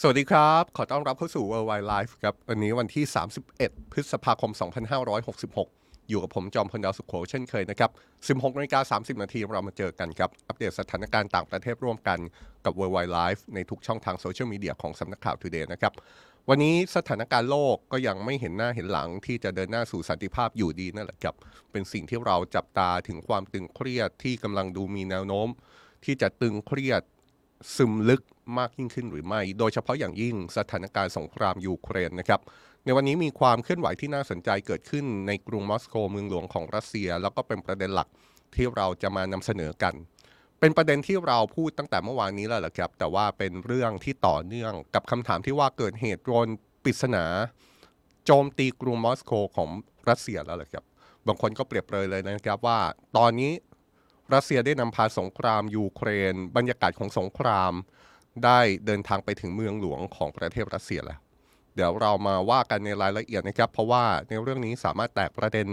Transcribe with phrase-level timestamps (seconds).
[0.00, 3.04] สวัสดีครับ ขอต้อนรับเข้าสู่ Worldwide Life ครับ วันนี้วันที่
[3.48, 4.50] 31 พฤษภาคม
[5.30, 7.90] 2566 อยู่กับผมจอมพลดาวสุขโขเช่นเคยนะครับ
[8.28, 12.18] 16นาฬิกา30 นาทีเรามาเจอกันครับ อัปเดตสถานการณ์ต่างประเทศร่วมกัน
[12.64, 15.92] กับ Worldwide Life ในทุกช่องทางโซเชียลมีเดียของสำนักข่าว Today นะครับ
[16.48, 21.34] วันนี้สถานการณ์โลกก็ยังไม่เห็นหน้าเห็นหลังที่จะเดินหน้าสู่สันติภาพอยู่ดีนั่นแหละครับ
[21.72, 25.48] เป็นสิ่งที่เราจับตาถึงความตึงเครียดที่กำลังดูมีแนวโน้ม
[26.04, 27.02] ที่จะตึงเครียด
[27.76, 28.22] ซึมลึก
[28.58, 32.40] มากยิ่งขึ้นหรือไม่ โดยเฉพาะอย่างยิ่งสถานการณ์สงครามยูเครนนะครับ
[32.84, 38.08] ในวันนี้มีความเคลื่อนไหวที่น่าสนใจเกิดขึ้นในกรุงมอสโกเมืองหลวงของรัสเซีย แล้วก็เป็นประเด็นหลัก
[38.54, 39.94] ที่เราจะมานำเสนอกัน
[40.60, 46.48] เป็นประเด็นที่เราพูดตั้งแต่เมื่อวานนี้แล้วแหละครับ แต่ว่าเป็นเรื่องที่ต่อเนื่องกับคำถามที่ว่าเกิดเหตุโดน
[46.84, 47.24] ปริศนา
[48.26, 49.70] โจมตีกรุงมอสโกของ
[50.08, 50.84] รัสเซียแล้วแหละครับ
[51.26, 52.78] บางคนก็เปรียบเลยเลยนะครับว่า
[53.16, 53.52] ตอนนี้
[54.34, 57.72] รัสเซียได้นำพาสงครามยูเครน บรรยากาศของสงคราม
[58.44, 61.20] ได้เดินทางไปถึงเมืองหลวงของประเทศรัสเซียแล้ว
[61.74, 65.68] เดี๋ยวเรามาว่ากันในรายละเอียดนะครับ เพราะว่าในเรื่องนี้สามารถแตกประเด็น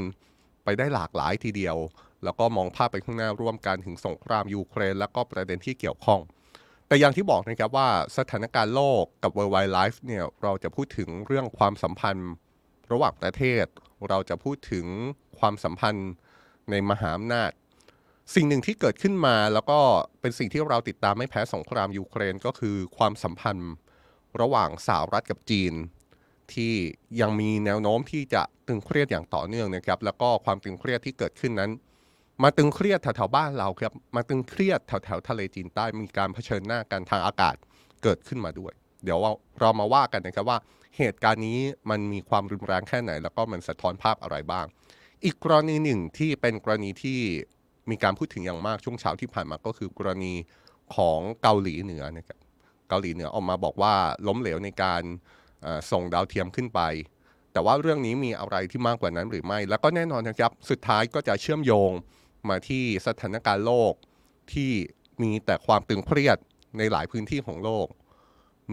[0.63, 1.77] ไปได้หลากหลายทีเดียว
[2.23, 6.19] แล้วก็มองภาพไปข้างหน้าร่วมกันถึงสงครามยูเครน แล้วก็ประเด็นที่เกี่ยวข้อง
[6.87, 12.31] แต่อย่างที่บอกนะครับว่าสถานการณ์โลกกับ Worldwide Life เนี่ยเราจะพูดถึงเรื่องความสัมพันธ์
[12.91, 13.65] ระหว่างประเทศ
[14.09, 14.85] เราจะพูดถึง
[15.39, 16.09] ความสัมพันธ์
[16.69, 17.51] ในมหาอำนาจ
[18.33, 19.79] สิ่งหนึ่งที่เกิดขึ้นมาแล้วก็
[20.21, 23.73] เป็นสิ่งที่เราติดตามไม่แพ้สงครามยูเครนก็คือความสัมพันธ์
[24.41, 25.73] ระหว่างสหรัฐกับจีน
[26.53, 26.73] ที่
[27.21, 31.71] ยังมีแนวโน้มที่จะตึงเครียดอย่างต่อเนื่องนะครับ แล้วก็ความตึงเครียดที่เกิดขึ้นนั้น
[32.43, 37.55] มาตึงเครียดแถวๆบ้านเราครับ มาตึงเครียดแถวๆทะเลจีนใต้มีการเผชิญหน้ากันทางอากาศ
[38.03, 39.19] เกิดขึ้นมาด้วย เดี๋ยว
[39.59, 40.57] เรามาว่ากันนะครับว่า
[40.97, 44.65] เหตุการณ์นี้มันมีความรุนแรงแค่ไหน แล้วก็มันสะท้อนภาพอะไรบ้าง
[45.23, 47.19] อีกกรณีหนึ่งที่เป็นกรณีที่
[47.89, 50.33] มีการพูดถึงอย่างมากช่วงเช้าที่ผ่านมาก็คือกรณี
[50.95, 52.39] ของเกาหลีเหนือนะครับ
[52.89, 53.93] เกาหลีเหนือออกมาบอกว่า
[54.27, 55.03] ล้มเหลวในการ
[55.91, 56.81] ส่งดาวเทียมขึ้นไป
[57.51, 61.91] แต่ว่าเรื่องนี้มีอะไรที่มากกว่านั้นหรือไม่ แล้วก็แน่นอนนะครับสุดท้ายก็จะเชื่อมโยง
[62.49, 63.93] มาที่สถานการณ์โลก
[64.53, 64.71] ที่
[65.21, 66.37] มีแต่ความตึงเครียด
[66.77, 67.87] ในหลายพื้นที่ของโลก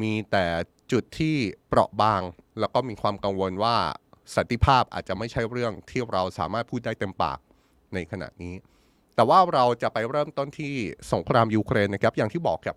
[0.03, 0.47] มีแต่
[0.93, 1.37] จุดที่
[1.69, 2.23] เปราะบาง
[2.61, 3.77] แล้วก็มีความกังวลว่า
[4.37, 7.39] สันติภาพอาจจะไม่ใช่เรื่องที่เราสามารถพูดได้เต็มปาก
[7.95, 8.55] ในขณะนี้
[9.15, 10.75] แต่ว่าเราจะไปเริ่มต้นที่
[11.13, 12.77] สงครามยูเครนนะครับอย่างที่บอกครับ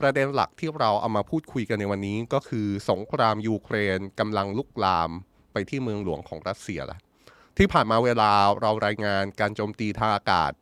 [0.00, 5.10] ประเด็นหลักที่เราเอามาพูดคุยกันในวันนี้ก็คือสงครามยูเครนกำลังลุกลาม
[5.52, 6.98] ไปที่เมืองหลวงของรัสเซียล้ว
[7.58, 10.52] ที่ผ่านมาเวลาเรารายงานการโจมตีทางอากาศ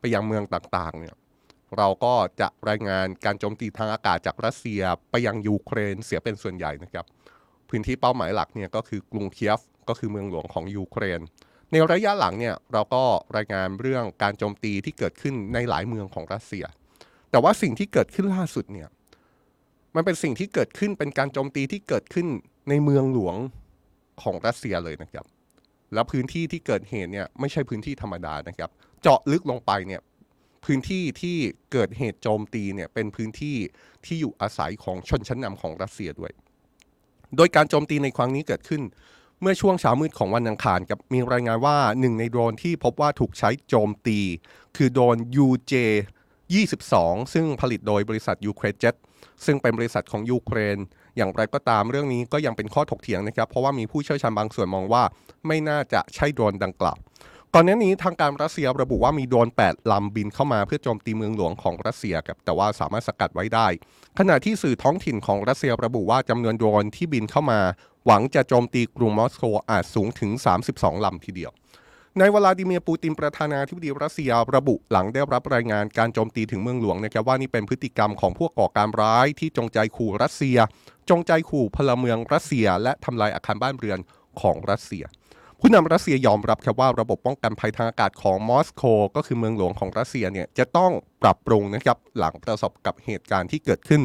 [0.00, 1.16] ไปยังเมืองต่างๆเนี่ย
[1.76, 7.06] เราก็จะรายงานการโจมตีทางอากาศจากรัสเซียไปยังยูเครนเสียเป็นส่วนใหญ่นะครับ
[7.68, 11.20] พื้นที่เป้าหมายหลักเนี่ยก็คือกรุงเคียฟก็คือเมืองหลวงของยูเครน
[11.72, 13.02] ในระยะหลังเนี่ยเราก็
[13.36, 16.64] รายงานเรื่องการโจมตีที่เกิดขึ้นในหลายเมืองของรัสเซีย
[17.30, 18.88] แต่ว่าสิ่งที่เกิดขึ้นล่าสุดเนี่ย
[19.94, 22.26] มันเป็นสิ่งที่เกิดขึ้นเป็นการโจมตีที่เกิดขึ้น
[22.68, 23.36] ในเมืองหลวง
[24.22, 25.26] ของรัสเซียเลยนะครับ
[25.94, 28.70] แล้วพื้นที่ที่เกิดเหตุเนี่ยไม่ใช่พื้นที่ธรรมดานะครับ
[29.02, 30.00] เจาะลึกลงไปเนี่ย
[30.64, 31.36] พื้นที่ที่
[31.72, 33.56] เกิดเหตุโจมตีเนี่ยเป็นพื้นที่
[34.04, 36.32] ที่อยู่อาศัยของชนชั้นนำของรัสเซียด้วย
[37.36, 38.82] โดยการโจมตีในครั้งนี้เกิดขึ้น
[39.42, 44.18] เมื่อช่วงเช้ามืดของวันอังคารกับมีรายงานว่าหนึ่งในโดรนที่พบว่าถูกใช้โจมตี
[44.76, 45.16] คือโดรน
[45.46, 45.74] UJ
[46.52, 48.94] 22 ซึ่งผลิตโดยบริษัทยูเครนเจ็ต
[49.44, 50.76] ซึ่งเป็นบริษัทของยูเครน
[51.16, 55.02] อย่างไรก็ตามเรื่องนี้ก็ยังเป็นข้อถกเถียงนะครับ เพราะว่ามีผู้เชี่ยวชาญบางส่วนมองว่า
[55.46, 56.98] ไม่น่าจะใช่โดรนดังกล่าว
[57.54, 63.66] ก่อนหน้านี้ทางการรัสเซียระบุว่ามีโดรน8ลำบินเข้ามาเพื่อโจมตีเมืองหลวงของรัสเซียครับแต่ว่าสามารถสกัดไว้ได้
[64.18, 67.60] ขณะที่สื่อท้องถิ่นของรัสเซียระบุว่าจำนวนโดรนที่บินเข้ามา
[68.06, 70.30] หวังจะโจมตีกรุงมอสโกอาจสูงถึง
[70.68, 71.50] 32 ลำทีเดียว
[72.18, 80.58] นายวลาดิเมียร์ปูตินประธานาธิบดีรัสเซียระบุหลังได้รับรายงานการโจมตีถึงเมืองหลวงนะครับว่านี่เป็นพฤติกรรมของพวกก่อการร้ายที่จงใจขู่รัสเซีย
[81.10, 83.98] จงใจขู่พลเมืองรัสเซีย และทำลายอาคารบ้านเรือน
[84.40, 85.04] ของรัสเซีย
[85.60, 88.82] ผู้นำรัสเซียยอมรับครับว่าระบบป้องกันภัยทางอากาศของมอสโก
[89.16, 90.92] ก็คือเมืองหลวงของรัสเซียเนี่ยจะต้อง
[91.22, 94.02] ปรับปรุงนะครับหลังประสบกับเหตุการณ์ที่เกิดขึ้น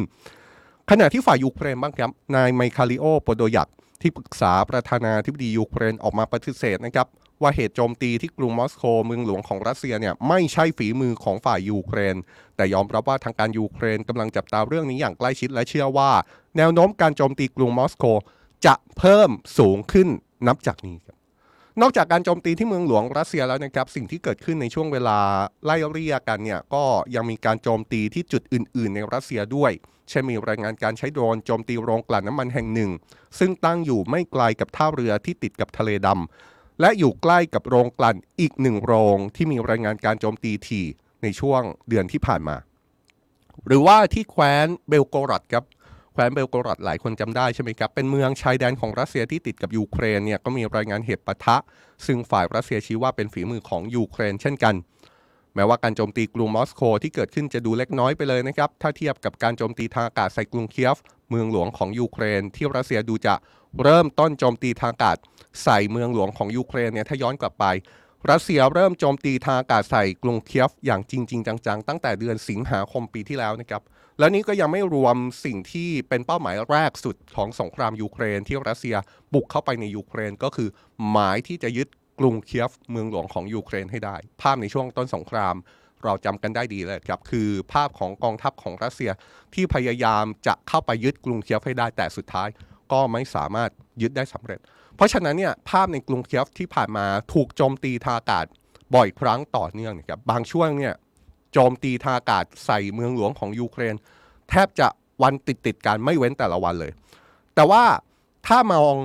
[0.90, 3.68] ขณะที่ฝ่ายยูเครนบ้างครับนายมิไคโลโปโดลยัก
[4.02, 7.06] ที่ปรึกษาประธานาธิบดียูเครนออกมาปฏิเสธนะครับ
[7.42, 12.16] ว่าเหตุโจมตีที่กรุงมอสโกเมืองหลวงของรัสเซียเนี่ยไม่ใช่ฝีมือของฝ่ายยูเครน
[12.56, 16.10] แต่ยอมรับว่าทางการยูเครนกำลังจับตาเรื่องนี้อย่างใกล้ชิดและเชื่อว่า
[16.56, 18.04] แนวโน้มการโจมตีกรุงมอสโก
[18.66, 20.08] จะเพิ่มสูงขึ้น
[20.46, 21.13] นับจากนี้ครับ
[21.80, 25.18] นอกจากการโจมตีที่เมืองหลวงรัสเซียแล้วนะครับสิ่งที่เกิดขึ้นในช่วงเวลา
[25.64, 26.84] ไล่เรียกกันเนี่ยก็
[27.14, 29.72] ยังมีการโจมตีที่จุดอื่น ๆ ในรัสเซียด้วย
[30.08, 32.90] เช่นมีรายงานการใช้โดรนโจมตีโรงกลั่นน้ำมันแห่งหนึ่ง
[33.38, 40.86] ซึ่งตั้งอยู่ไม่ไกลกับท่าเรือที่ติดกับทะเลดำและอยู่ใกล้กับโรงกลั่นอีกหนึ่งโรงที่มีรายงานการโจมตีถี่
[41.22, 42.56] ในช่วงเดือนที่ผ่านมา
[43.66, 45.64] หรือว่าที่แคว้นเบลโกรดครับ
[46.14, 51.56] แคว้นเบลโกรดหลายคนจำได้ใช่ไหมครับ เป็นเมืองชายแดนของรัสเซียที่ติดกับยูเครนเนี่ยก็มีรายงานเหตุปะทะ
[52.06, 54.74] ซึ่งฝ่ายรัสเซียชี้ว่าเป็นฝีมือของยูเครนเช่นกัน
[55.54, 60.96] แม้ว่าการโจมตีกรุงมอสโกที่เกิดขึ้นจะดูเล็กน้อยไปเลยนะครับ ถ้าเทียบกับการโจมตีทางอากาศใส่กรุงเคียฟ
[61.30, 63.34] เมืองหลวงของยูเครน ที่รัสเซียดูจะ
[63.82, 65.16] เริ่มต้นโจมตีทางอากาศ
[65.64, 67.64] ใส่เมืองหลวงของยูเครนเนี่ยถ้าย้อนกลับไป
[68.30, 73.82] รัสเซียเริ่มโจมตีทางอากาศใส่กรุงเคียฟอย่างจริง ๆ จัง ๆ ตั้งแต่เดือนสิงหาคมปีที่แล้วนะครับ
[74.18, 78.96] และนี้ก็ยังไม่รวมสิ่งที่เป็นเป้าหมายแรกสุดของสงครามยูเครนที่รัสเซีย
[79.34, 80.68] บุกเข้าไปในยูเครนก็คือ
[81.10, 81.88] หมายที่จะยึด
[82.20, 85.54] กรุงเคียฟเมืองหลวงของยูเครนให้ได้ ภาพในช่วงต้นสงคราม
[86.04, 89.10] เราจำกันได้ดีเลยครับ คือภาพของกองทัพของรัสเซีย
[89.54, 92.48] ที่พยายามจะเข้าไปยึดกรุงเคียฟให้ได้แต่สุดท้าย
[92.92, 93.70] ก็ไม่สามารถ
[94.02, 94.60] ยึดได้สำเร็จ
[94.96, 98.46] เพราะฉะนั้นเนี่ยภาพในกรุงเคียฟที่ผ่านมาถูกโจมตีทางอากาศ
[98.94, 100.94] บ่อยครั้งต่อเนื่องนะครับบางช่วงเนี่ย
[101.54, 103.94] โจมตีทางอากาศใส่เมืองหลวงของยูเครน
[104.50, 104.88] แทบจะ
[105.22, 106.92] วันติดติดกันไม่เว้นแต่ละวันเลย
[107.54, 107.84] แต่ว่า
[108.46, 108.96] ถ้ามอง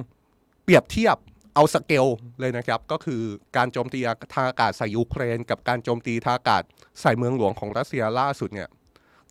[0.63, 1.17] เปรียบเทียบ
[1.55, 2.05] เอาสเกล
[2.39, 3.21] เลยนะครับ ก็คือ
[3.57, 3.99] การโจมตี
[4.33, 6.63] ทางอากาศใส่ยูเครน กับการโจมตีทางอากาศ
[7.01, 8.69] ใส่เมืองหลวงของรัสเซียล่าสุดเนี่ย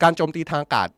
[0.02, 0.88] การโจมตีทางอากาศ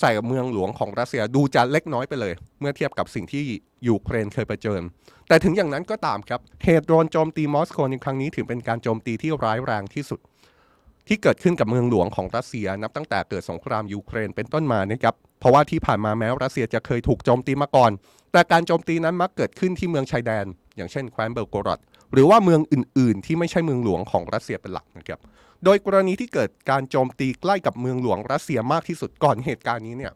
[0.00, 3.42] ใส่เมืองหลวงของรัสเซียดูจะเล็กน้อยไปเลย เมื่อเทียบกับสิ่งที่
[3.88, 4.82] ยูเครนเคยเผชิญ
[5.28, 10.20] แต่ถึงอย่างนั้นก็ตามครับเหตุโดรนโจมตีมอสโกในครั้งนี้ถือเป็นการโจมตีที่ร้ายแรงที่สุด
[11.12, 17.90] ที่เกิดขึ้นกับเมืองหลวงของรัสเซียนับตั้งแต่เกิดสงครามยูเครนเป็นต้นมานะครับเพราะว่าที่ผ่านมาแม้รัสเซียจะเคยถูกโจมตีมาก่อน
[18.32, 20.46] แต่การโจมตีนั้นมักเกิดขึ้นที่เมืองชายแดน
[20.76, 21.80] อย่างเช่นแคว้นเบลโกรอด
[22.12, 25.18] หรือว่าเมืองอื่น ๆ ที่ไม่ใช่เมืองหลวงของรัสเซียเป็นหลักนะครับ
[25.64, 30.12] โดยกรณีที่เกิดการโจมตีใกล้กับเมืองหลวงรัสเซียมากที่สุดก่อนเหตุการณ์นี้เนี่ย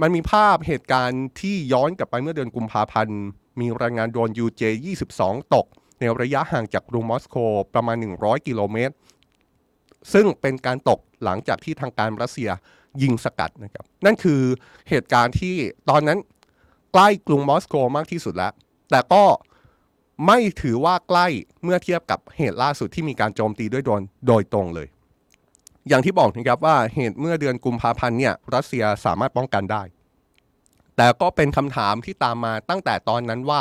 [0.00, 3.18] มันมีภาพเหตุการณ์ที่ย้อนกลับไปเมื่อเดือนกุมภาพันธ์
[3.60, 5.22] มีรายงานโดรน UJ-22
[5.54, 5.66] ตก
[6.00, 7.36] ในระยะห่างจากกรุงมอสโก
[7.74, 8.94] ประมาณ 100 กิโลเมตร
[10.12, 12.50] ซึ่งเป็นการตกหลังจากที่ทางการรัสเซีย
[13.02, 14.40] ยิงสกัดนะครับ นั่นคือ
[14.88, 15.54] เหตุการณ์ที่
[15.90, 16.18] ตอนนั้น
[16.92, 18.52] ใกล้กรุงมอสโกมากที่สุดแล้ว
[18.90, 19.24] แต่ก็
[20.26, 21.26] ไม่ถือว่าใกล้
[21.62, 24.88] เมื่อเทียบกับเหตุล่าสุดที่มีการโจมตีด้วยโดนโดยตรงเลย
[25.88, 29.82] อย่างที่บอกนะครับว่าเหตุเมื่อเดือนกุมภาพันธ์เนี่ยรัสเซียสามารถป้องกันได้
[30.96, 33.60] แต่ก็เป็นคำถามที่ตามมาตั้งแต่ตอนนั้นว่า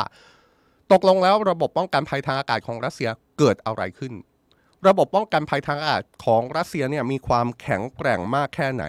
[0.92, 3.10] ตกลงแล้วระบบป้องกันภัยทางอากาศของรัสเซีย
[3.40, 4.14] เกิดอะไรขึ้น
[4.88, 8.86] ระบบป้องกันภัยทางอากาศของรัสเซียเนี่ยมีความแข็งแกร่งมากแค่ไหน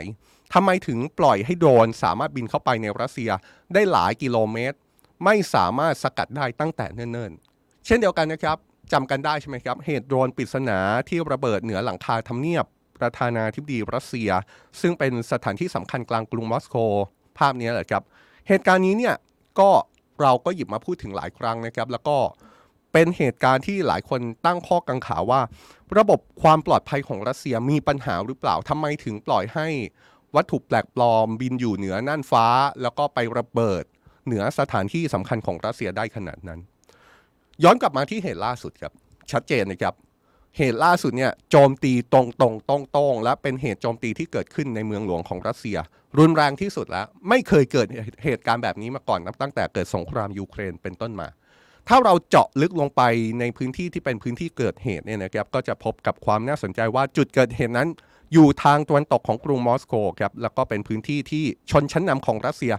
[0.55, 3.31] ทำไมถึงปล่อยให้โดรนสามารถบินเข้าไปในรัสเซีย
[3.75, 4.77] ได้หลายกิโลเมตร
[5.25, 8.57] ไม่สามารถสกัดได้ตั้งแต่เนิ่นๆ เช่นเดียวกันนะครับ
[8.93, 10.79] จำกันได้ใช่ไหมครับ เหตุโดรนปริศนา
[11.09, 12.65] ที่ระเบิดเหนือหลังคาทำเนียบ
[13.01, 14.31] ประธานาธิบดีรัสเซีย
[14.81, 16.77] ซึ่งเป็นสถานที่สำคัญกลางกรุงมอสโก
[17.39, 18.03] ภาพนี้แหละครับ
[18.49, 19.15] เหตุการณ์นี้เนี่ย
[19.61, 19.71] ก็
[20.21, 22.17] เราก็หยิบมาพูดถึงหลายครั้งนะครับ แล้วก็
[22.93, 25.41] เป็นเหตุการณ์ที่หลายคนตั้งข้อกังขาว่า
[25.99, 29.69] ระบบความปลอดภัยของรัสเซียมีปัญหาหรือเปล่าทำไมถึงปล่อยให้
[30.37, 32.47] วัตถุแปลกปลอม บินอยู่เหนือน่านฟ้า
[32.83, 33.85] แล้วก็ไประเบิด
[34.27, 36.61] เหนือสถานที่สำคัญของรัสเซียได้ขนาดนั้น
[37.65, 38.93] ย้อนกลับมาที่เหตุล่าสุดครับ
[39.33, 39.95] ชัดเจนนะครับ
[40.57, 45.77] เหตุล่าสุดเนี่ยโจมตีตรงตรงตรงตรงและเป็นเหตุโจมตีที่เกิดขึ้นในเมืองหลวงของรัสเซีย
[46.19, 47.89] รุนแรงที่สุดแล้ว ไม่เคยเกิด
[48.25, 51.29] เหตุการณ์แบบนี้มาก่อนนับตั้งแต่เกิดสงครามยูเครนเป็นต้นมา
[51.89, 53.03] ถ้าเราเจาะลึกลงไป
[53.41, 57.89] ในพื้นที่ที่เป็นพื้นที่เกิดเหตุเนี่ยนะครับก็จะพบกับความน่าสนใจว่าจุดเกิดเหตุนั้น
[58.33, 62.73] อยู่ทางตะวันตกของกรุงมอสโกครับแล้วก็เป็นพื้นที่ที่ชนชั้นนำของรัสเซีย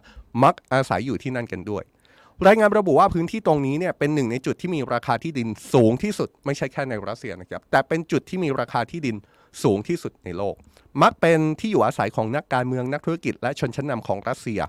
[0.44, 1.84] มักอาศัยอยู่ที่นั่นกันด้วย
[2.48, 9.16] รายงานระบุว่าพื้นที่ตรงนี้เนี่ยเป็นหนึ่งในจุดที่มีราคาที่ดินสูงที่สุด ไม่ใช่แค่ในรัสเซียนะครับแต่เป็นจุดที่มีราคาที่ดิน
[9.64, 10.56] สูงที่สุดในโลก
[11.02, 14.60] มักเป็นที่อยู่อาศัยของนักการเมืองนักธุรกิจและชนชั้นนำของรัสเซีย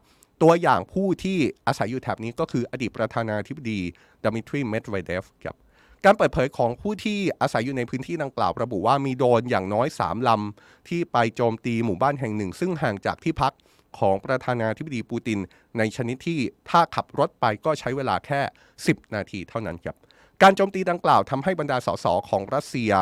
[0.42, 3.80] ตัวอย่างผู้ที่อาศัยอยู่แถบนี้ก็คืออดีตประธานาธิบดี
[4.24, 5.56] ดมิทรีเมดเวเดฟครับ
[6.04, 13.52] การเปิดเผยของผู้ที่อาศัยอยู่ในพื้นที่ดังกล่าวระบุว่ามีโดรนอย่างน้อย 3 ลำ ที่ไปโจมตีหมู่บ้านแห่งหนึ่ง ซึ่งห่างจากที่พัก
[13.98, 15.38] ของประธานาธิบดีปูติน
[15.78, 16.38] ในชนิดที่
[16.70, 18.40] ถ้าขับรถไปก็ใช้เวลาแค่
[18.78, 19.96] 10 นาทีเท่านั้นครับ
[20.42, 22.92] การโจมตีดังกล่าวทำให้บรรดาสสของรัสเซีย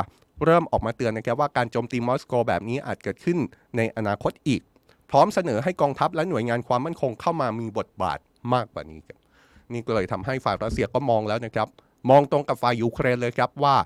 [0.45, 3.39] เริ่มออกมาเตือนนะครับว่าการโจมตีมอสโกแบบนี้อาจเกิดขึ้น
[3.77, 4.63] ในอนาคตอีก
[5.13, 8.19] พร้อมเสนอให้กองทัพและหน่วยงานความมั่นคงเข้ามามีบทบาท
[8.55, 9.19] มากกว่านี้ครับ
[9.73, 11.69] นี่ก็เลยทำให้ฝ่ายรัสเซียก็มองแล้วนะครับ
[12.11, 13.77] มองตรงกับฝ่ายยูเครนเลยครับว่า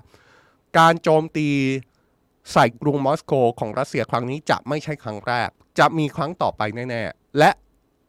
[0.77, 1.49] การโจมตี
[2.53, 7.49] ใส่กรุงมอสโกของรัสเซียครั้งนี้จะไม่ใช่ครั้งแรก จะมีครั้งต่อไปแน่ๆ และ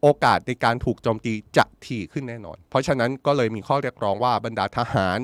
[0.03, 5.19] โอกาสในการถูกโจมตีจะถี่ขึ้นแน่นอน เพราะฉะนั้นก็เลยมีข้อเรียกร้องว่าบรรดาทหาร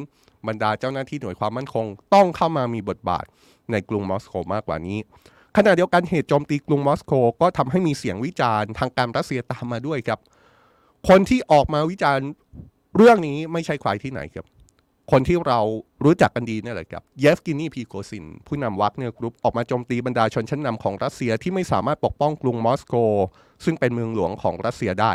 [0.48, 3.24] บรรดาเจ้าหน้าที่หน่วยความมั่นคง ต้องเข้ามามีบทบาท
[3.70, 4.98] ในกรุงมอสโกมากกว่านี้
[5.56, 10.20] ขณะเดียวกันเหตุโจมตีกรุงมอสโกก็ทำให้มีเสียงวิจารณ์ทางการรัสเซียตามมาด้วยครับ
[11.08, 12.28] คนที่ออกมาวิจารณ์
[12.96, 14.46] เรื่องนี้ไม่ใช่ใครที่ไหนครับ
[15.10, 15.60] คนที่เรา
[16.04, 22.94] รู้จักกันดีนี่แหละครับ เยฟเกนีพริโกซิน ผู้นำวากเนอร์กรุ๊ปออกมาโจมตีบรรดาชนชั้นนำของรัสเซียที่ไม่สามารถปกป้องกรุงมอสโก
[23.64, 25.12] ซึ่งเป็นเมืองหลวงของรัสเซียได้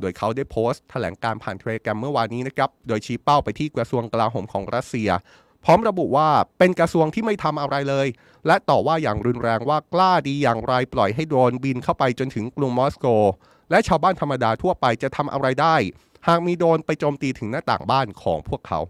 [0.00, 5.10] โดยเขาได้โพสต์แถลงการณ์ผ่านเทเลแกรมเมื่อวานนี้นะครับ โดยชี้เป้าไปที่กระทรวงกลาโหมของรัสเซีย
[5.64, 6.28] พร้อมระบุว่า
[6.58, 8.06] เป็นกระทรวงที่ไม่ทำอะไรเลย
[8.46, 13.06] และต่อว่าอย่างรุนแรงว่ากล้าดีอย่างไรปล่อยให้โดรนบินเข้าไปจนถึงกรุงมอสโก
[13.70, 15.76] และชาวบ้านธรรมดาทั่วไปจะทำอะไรได้
[16.28, 18.80] หากมีโดรนไปโจมตีถึงหน้าต่างบ้านของพวกเขา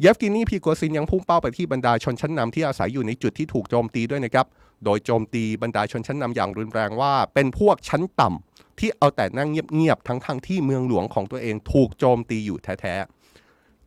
[0.00, 4.46] เยฟเกนีพริโกซินยังพุ่งเป้าไปที่บรรดาชนชั้นนำที่อาศัยอยู่ในจุดที่ถูกโจมตีด้วยนะครับ
[4.84, 13.23] โดยโจมตีบรรดาชนชั้นนำอย่างรุนแรงว่า เป็นพวกชั้นต่ำที่เอาแต่นั่งเงียบๆทั้งๆที่เมืองหลวงของตัวเองถูกโจมตีอยู่แท้ๆ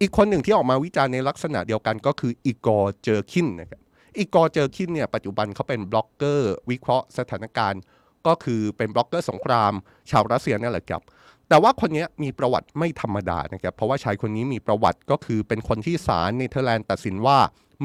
[0.01, 3.81] อีกคนหนึ่งที่ออกมาวิจารณ์ในลักษณะเดียวกันก็คืออิกอร์เจอร์คินนะครับ
[4.17, 7.81] อิกอร์เจอร์คินเนี่ยปัจจุบันเขาเป็นบล็อกเกอร์วิเคราะห์สถานการณ์
[8.27, 9.73] ก็คือเป็นบล็อกเกอร์สงคราม
[10.09, 11.01] ชาวรัสเซียนั่นแหละครับ
[11.49, 17.37] แต่ว่าคนนี้มีประวัติไม่ธรรมดานะครับเพราะว่าชายคนนี้มีประวัติก็คือเป็นคนที่ศาลเนเธอร์แลนด์ตัดสินว่า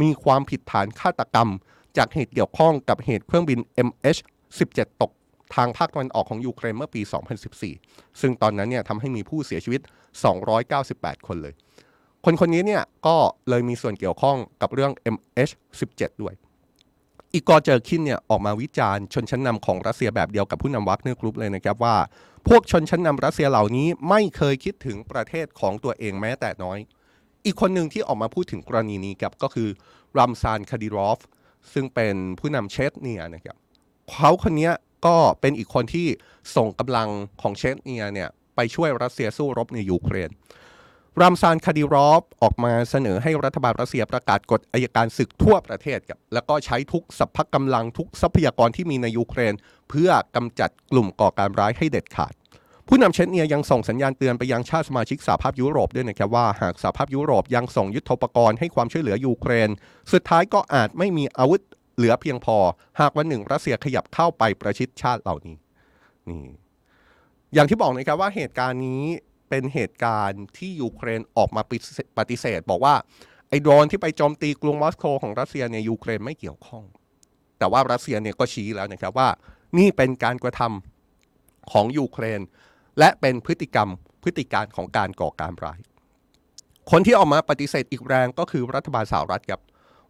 [0.03, 1.49] มีความผิดฐานฆาตกรรม
[1.97, 5.11] จากเหตุเกี่ยวข้องกับเหตุเครื่องบิน MH17 ตก
[5.55, 7.03] ทางภาคตะวันออกของยูเครนเมื่อปี
[7.61, 9.81] 2014 ซึ่งตอนนั้นเนี่ยทำให้มีผู้เสียชีวิต
[10.55, 11.55] 298 คนเลย
[12.25, 13.17] คนคนนี้เนี่ยก็
[13.49, 16.35] เลยมีส่วนเกี่ยวข้องกับเรื่อง MH17 ด้วย
[17.35, 21.97] อิกอร์เจอร์คินเนี่ยออกมาวิจารณ์ชนชั้นนำของรัสเซียแบบเดียวกับผู้นำวากเนอร์กรุ๊ปเลยนะครับว่า
[22.49, 26.79] พวกชนชั้นนำรัสเซียเหล่านี้ไม่เคยคิดถึงประเทศของตัวเองแม้แต่น้อย
[27.45, 29.69] อีกคนหนึ่งที่ออกมาพูดถึงกรณีนี้ครับก็คือ
[30.19, 31.21] รัมซานคาดิรอฟ
[31.73, 33.57] ซึ่งเป็นผู้นำเชชเนียนะครับ
[34.11, 34.71] เขาคนนี้
[35.07, 36.07] ก็เป็นอีกคนที่
[36.57, 37.09] ส่งกำลัง
[37.43, 40.31] ของเชสเนียเนี่ยไปช่วยรัสเซียสู้รบในยูเครน
[41.21, 49.55] รัมซานคาดิรอฟออกมาเสนอให้รัฐบาลรัสเซียประกาศกฎอายการศึกทั่วประเทศครับแล้วก็ใช้ทุกสัพพะกำลังทุกทรัพยากรที่มีในยูเครน
[49.89, 52.33] เพื่อกำจัดกลุ่มก่อการร้ายให้เด็ดขาด
[52.89, 59.71] ผู้นำเชสเนียยังส่งสัญญาณเตือนไปยังชาติสมาชิกสหภาพยุโรปด้วยนะครับว่าหากสหภาพยุโรปยังส่งยุทโธปกรณ์ให้ความช่วยเหลือยูเครน
[60.13, 61.61] สุดท้ายก็อาจไม่มีอาวุธ
[61.97, 62.57] เหลือเพียงพอ
[63.01, 65.57] หากวันหนึ่งรัสเซียขยับเข้าไปประชิดชาติเหล่านี้
[66.29, 66.45] นี่
[67.55, 69.05] อย่างที่บอกนะครับว่าเหตุการณ์นี้
[69.53, 71.63] เป็นเหตุการณ์ที่ยูเครนออกมา
[72.19, 72.95] ปฏิเสธ บอกว่า
[73.49, 76.85] ไอ้โดรนที่ไปโจมตีกรุงมอสโกของรัสเซียเนี่ยยูเครนไม่เกี่ยวข้อง
[77.59, 79.29] แต่ว่ารัสเซียเนี่ยก็ชี้แล้วนะครับว่า
[79.79, 82.41] นี่เป็นการกระทำของยูเครน
[82.99, 83.89] และเป็นพฤติกรรม
[84.23, 85.81] พฤติการของการก่อการร้าย
[86.91, 89.61] คนที่ออกมาปฏิเสธอีกแรงก็คือรัฐบาลสหรัฐครับ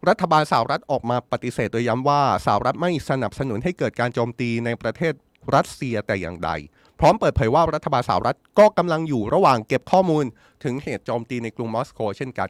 [0.09, 5.13] รัฐบาลสหรัฐออกมาปฏิเสธโดยย้ำว่าสหรัฐไม่สนับสนุนให้เกิดการโจมตีในประเทศ
[5.55, 6.51] รัสเซียแต่อย่างใด
[6.99, 10.25] พร้อมเปิดเผยว่ารัฐบาลสหรัฐก็กำลังอยู่ระหว่างเก็บข้อมูล
[10.63, 12.49] ถึงเหตุโจมตีในกรุงมอสโกเช่นกัน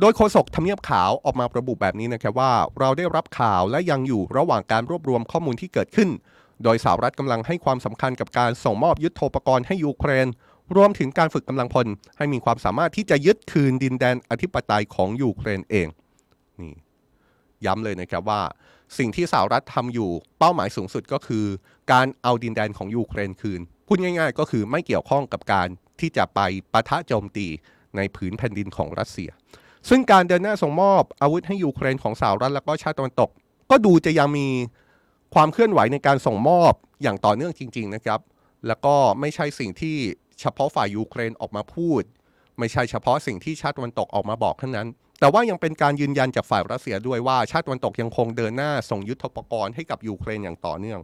[0.00, 6.08] โดยโฆษกทำเนียบขาวออกมาระบุแบบนี้นะครับว่า เราได้รับข่าวและยังอยู่ระหว่างการรวบรวมข้อมูลที่เกิดขึ้น
[6.64, 10.26] โดยสหรัฐกำลังให้ความสำคัญกับการส่งมอบยุทโธปกรณ์ให้ยูเครน
[10.76, 11.86] รวมถึงการฝึกกำลังพล
[12.16, 15.88] ให้มีความสามารถที่จะยึดคืนดินแดนอธิปไตยของยูเครนเอง
[16.60, 16.72] นี่
[17.66, 18.40] ย้ำเลยนะครับว่า
[18.98, 21.46] สิ่งที่สหรัฐทำอยู่เป้าหมายสูงสุดก็คือ
[21.92, 25.68] การเอาดินแดนของยูเครนคืน พูดง่าย ๆ ก็คือไม่เกี่ยวข้องกับการ
[26.00, 26.40] ที่จะไป
[26.72, 27.46] ปะทะโจมตี
[27.96, 29.30] ในผืนแผ่นดินของรัสเซีย
[29.88, 33.30] ซึ่งการเดินหน้าส่งมอบอาวุธให้ยูเครนของสหรัฐและก็ชาติตะวันตก
[33.70, 34.48] ก็ดูจะยังมี
[35.34, 36.72] ความเคลื่อนไหวในการส่งมอบ
[37.02, 38.20] อย่างต่อเนื่องจริง ๆนะครับ
[38.66, 39.96] แล้วก็ไม่ใช่สิ่งที่
[40.40, 42.02] เฉพาะฝ่ายยูเครนออกมาพูด
[42.58, 44.88] ไม่ใช่เฉพาะสิ่งที่ชาติตะวันตกออกมาบอกเท่านั้น
[45.22, 51.00] แต่ว่ายังเป็นการยืนยันจากฝ่ายรัสเซียด้วยว่าชาติตะวันตกยังคงเดินหน้าส่งยุทธปกรณ์ให้กับยูเครนอย่างต่อเนื่อง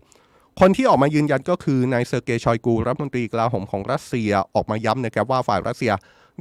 [0.61, 5.93] คนที่ออกมายืนยันก็คือนายเซอร์เกย์ชอยกูรัฐมนตรีกลาโหมของรัสเซียออกมาย้ำนะครับว่าฝ่ายรัสเซีย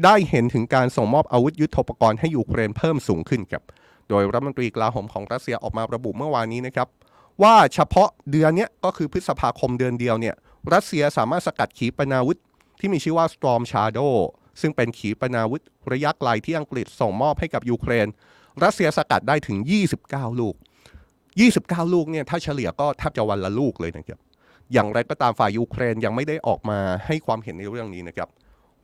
[0.04, 3.64] ได้เห็นถึงการส่งมอบอาวุธยุทธปกรณ์ให้ยูเครนเพิ่มสูงขึ้นครับ
[4.10, 6.88] โดยรัฐมนตรีกลาโหมของรัสเซียออกมาระบุเมื่อวานนี้นะครับ
[7.44, 10.36] ว่าเฉพาะเดือนนี้ก็คือพฤษภาคมเดือนเดียวเนี่ย
[10.74, 12.38] รัสเซียสามารถสกัดขีปนาวุธ
[12.80, 14.14] ที่มีชื่อว่า Storm Shadow
[14.62, 15.62] ซึ่งเป็นขีปนาวุธ
[15.92, 18.08] ระยะไกลที่อังกฤษส่งมอบให้กับยูเครน
[18.64, 19.58] รัสเซียสกัดได้ถึง
[20.00, 20.56] 29 ลูก
[21.24, 24.20] 29 ลูกเนี่ยถ้าเฉลี่ยก็แทบจะวันละลูกเลยนะครับ
[24.74, 28.30] อย่างไรก็ตามฝ่ายยูเครนยังไม่ได้ออกมาให้ความเห็นในเรื่องนี้นะครับ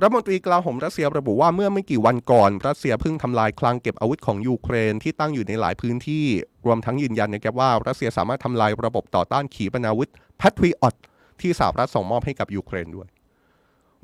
[0.02, 6.26] รัฐมนตรีกลาโหมรัสเซียระบุว่าเมื่อไม่กี่วันก่อน รัสเซียเพิ่งทำลายคลังเก็บอาวุธของยูเครนที่ตั้งอยู่ในหลายพื้นที่
[6.66, 10.10] รวมทั้งยืนยันนะครับว่า รัสเซียสามารถทำลายระบบต่อต้านขีปนาวุธ
[10.42, 10.96] Patriot
[11.42, 13.08] ที่สหรัฐส่งมอบให้กับยูเครนด้วย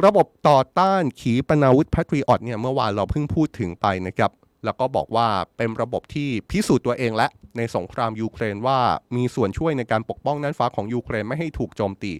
[0.05, 4.31] ระบบต่อต้านขีปนาวุธ Patriot เนี่ยเมื่อวานเราเพิ่งพูดถึงไปนะครับ
[4.65, 5.27] แล้วก็บอกว่า
[5.57, 8.79] เป็นระบบที่พิสูจน์ตัวเองแล้ว ในสงครามยูเครนว่า
[9.15, 12.13] มีส่วนช่วยในการปกป้องน่านฟ้าของยูเครนไม่ให้ถูกโจมตี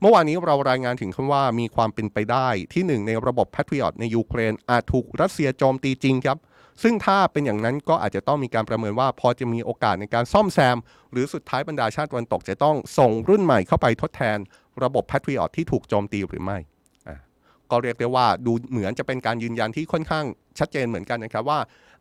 [0.00, 6.38] เมื่อวานนี้เรารายงานถึงคำว่ามีความเป็นไปได้ที่หนึ่งในระบบ Patriot ในยูเครนอาจถูกรัสเซียโจมตีจริงครับ
[6.82, 10.76] ซึ่งถ้าเป็นอย่างนั้นก็อาจจะต้องมีการประเมินว่าพอจะมีโอกาสในการซ่อมแซม
[11.12, 14.38] หรือสุดท้ายบรรดาชาติตะวันตกจะต้องส่งรุ่นใหม่เข้าไปทดแทน
[14.82, 16.58] ระบบ Patriot ที่ถูกโจมตีหรือไม่
[17.70, 20.24] ก็เรียกได้ว่าดูเหมือนจะเป็นการยืนยันที่ค่อนข้าง
[20.58, 21.58] ชัดเจนเหมือนกันนะครับว่า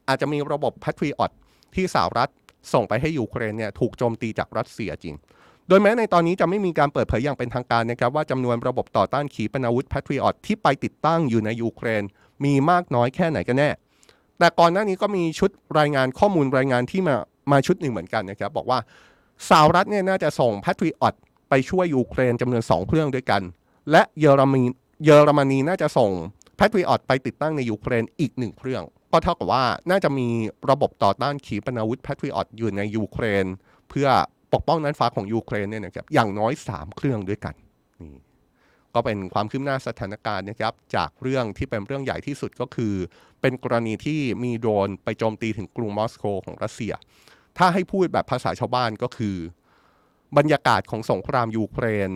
[0.08, 1.32] อาจจะมีระบบ Patriot
[1.75, 2.29] ที่สหรัฐ
[2.74, 5.15] ส่งไปให้ยูเครนเนี่ยถูกโจมตีจากรัสเซียจริง
[5.67, 12.03] โดยแม้ในตอนนี้จะไม่มีการเปิดเผยอย่างเป็นทางการนะครับว่าจำนวนระบบต่อต้านขีปนาวุธ Patriot ที่ไปติดตั้งอยู่ในยูเครน
[12.43, 13.70] มีมากน้อยแค่ไหนกันแน่
[14.39, 17.15] แต่ก่อนหน้านี้ก็มีชุดรายงานข้อมูลรายงานที่มา
[17.51, 18.79] มาชุดหนึ่งเหมือนกันนะครับบอกว่า
[19.50, 21.13] สหรัฐเนี่ยน่าจะส่ง Patriot
[21.50, 23.41] ไปช่วยยูเครนจำนวน 2 เครื่องด้วยกัน
[23.91, 24.63] และเยอรมนี
[25.03, 26.12] เยอรมนีน่าจะส่ง
[26.59, 30.27] Patriot ไปติดตั้งในยูเครนอีกหนึ่งเครื่อง ก็เท่ากับว่าน่าจะมี
[30.69, 33.45] ระบบต่อต้านขีปนาวุธ Patriot อยู่ในยูเครน
[33.89, 34.07] เพื่อ
[34.53, 37.55] ปกป้องน่านฟ้าของยูเครนเนี่ยนะครับอย่างน้อย 3 เครื่องด้วยกัน
[38.01, 38.15] นี่
[38.93, 42.93] ก็เป็นความคืบหน้าสถานการณ์นะครับจากเรื่องที่เป็นเรื่องใหญ่ที่สุดก็คือ
[43.41, 46.93] เป็นกรณีที่มีโดรนไปโจมตีถึงกรุงมอสโกของรัสเซีย
[47.57, 49.38] ถ้าให้พูดแบบภาษาชาวบ้านก็คือ
[50.38, 52.12] บรรยากาศของสงครามยูเครน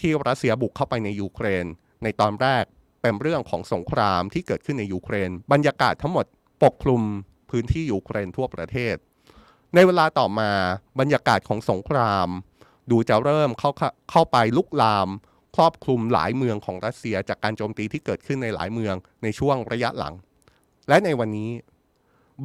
[0.00, 1.66] ที่รัสเซียบุกเข้าไปในยูเครน
[2.02, 2.64] ในตอนแรก
[3.02, 6.26] เป็นเรื่องของสงครามที่เกิดขึ้นในยูเครน บรรยากาศทั้งหมด
[6.62, 7.02] ปกคลุม
[7.50, 8.96] พื้นที่ยูเครนทั่วประเทศ
[9.74, 10.50] ในเวลาต่อมา
[11.00, 12.28] บรรยากาศของสงคราม
[12.90, 13.70] ดูจะเริ่มเข้า
[14.10, 15.08] เข้าไปลุกลาม
[15.56, 20.14] ครอบคลุมหลายเมืองของรัสเซียจากการโจมตีที่เกิดขึ้นในหลายเมืองในช่วงระยะหลัง
[20.88, 21.50] และในวันนี้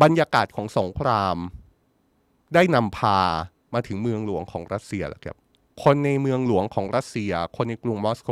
[0.03, 1.38] บรรยากาศของสงคราม
[2.53, 3.20] ได้นำพา
[3.74, 5.38] มาถึงเมืองหลวงของรัสเซียแล้วครับ
[5.84, 8.32] คนในเมืองหลวงของรัสเซีย คนในกรุงมอสโก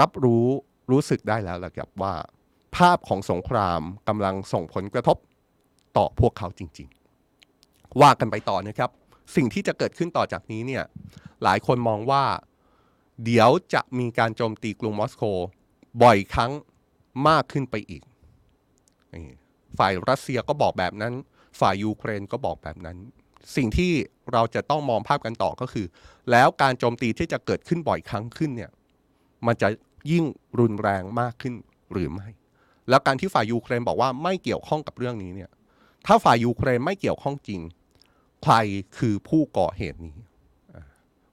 [0.00, 0.46] รับรู้
[0.90, 2.14] รู้สึกได้แล้วละครับว่า
[2.76, 5.16] ภาพของสงครามกำลังส่งผลกระทบ
[5.96, 6.88] ต่อพวกเขาจริง
[7.44, 8.90] ๆ ว่ากันไปต่อนะครับ
[9.36, 10.84] สิ่งที่จะเกิดขึ้นต่อจากนี้เนี่ย
[11.42, 12.24] หลายคนมองว่า
[13.24, 15.24] เดี๋ยวจะมีการโจมตีกรุงมอสโก
[16.02, 16.52] บ่อยครั้ง
[17.28, 18.02] มากขึ้นไปอีก
[19.78, 21.14] ฝ่ายรัสเซียก็บอกแบบนั้น
[21.60, 22.96] ฝ่ายยูเครนก็บอกแบบนั้น
[23.56, 23.92] สิ่งที่
[24.32, 25.86] เราจะต้องมองภาพกันต่อก็คือ
[26.30, 28.70] แล้วการโจมตีที่จะเกิดขึ้นบ่อยครั้งขึ้นเนี่ย
[29.46, 29.68] มันจะ
[30.10, 30.24] ยิ่ง
[30.58, 31.54] รุนแรงมากขึ้น
[31.92, 32.28] หรือไม่
[32.88, 35.50] แล้วการที่ฝ่ายยูเครนบอกว่าไม่เกี่ยวข้องกับเรื่องนี้เนี่ย
[36.06, 37.60] ถ้าฝ่ายยูเครนไม่เกี่ยวข้องจริง
[38.42, 38.54] ใคร
[38.98, 40.16] คือผู้ก่อเหตุนี้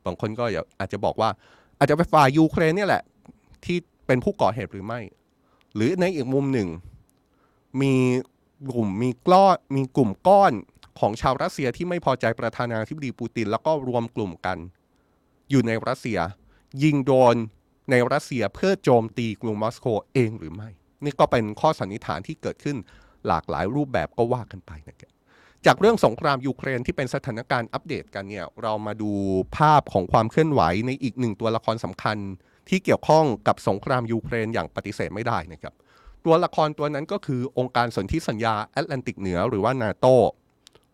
[0.06, 0.46] บางคนก็
[0.80, 1.30] อาจจะบอกว่า
[1.78, 3.04] อาจจะเป็นฝ่ายยูเครนเนี่ยแหละ
[3.66, 5.00] ที่เป็นผู้ก่อเหตุหรือไม่
[5.76, 6.70] หรือในอีกมุมหนึ่ง
[7.82, 7.94] มี
[8.72, 10.54] กลุ่มมีกล้อมีกลุ่มก้อน
[11.00, 14.58] ของชาวรัสเซียที่ไม่พอใจประธานาธิบดีปูติน แล้วก็รวมกลุ่มกัน
[15.50, 16.20] อยู่ในรัสเซีย
[16.84, 17.36] ยิงโดน
[17.90, 20.70] ในรัสเซียเพื่อโจมตีกรุงมอสโกเองหรือไม่
[21.04, 22.78] นี่ก็เป็นข้อสันนิษฐานที่เกิดขึ้น
[23.28, 25.12] หลากหลายรูปแบบก็ว่ากันไปนะครับ
[25.66, 29.12] จากเรื่องสงครามยูเครนที่เป็นสถานการณ์อัปเดตกันเนี่ยเรามาดู
[29.58, 32.18] ภาพของความเคลื่อนไหวในอีกหนึ่งตัวละครสำคัญ
[32.70, 35.74] ที่เกี่ยวข้องกับสงครามยูเครนอย่างปฏิเสธไม่ได้นะครับ
[36.26, 40.06] ตัวละครตัวนั้นก็คือองค์การสนธิสัญญาแอตแลนติกเหนือหรือว่านาโต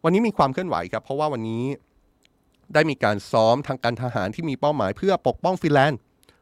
[0.04, 1.64] วันนี้มีความเคลื่อนไหวครับเพราะว่าวันนี้
[2.74, 6.00] ได้มีการซ้อมทางการทหารที่มีเป้าหมายเพื่อปกป้องฟินแลนด์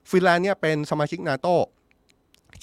[0.10, 1.48] ฟินแลนด์เนี่ยเป็นสมาชิกนาโต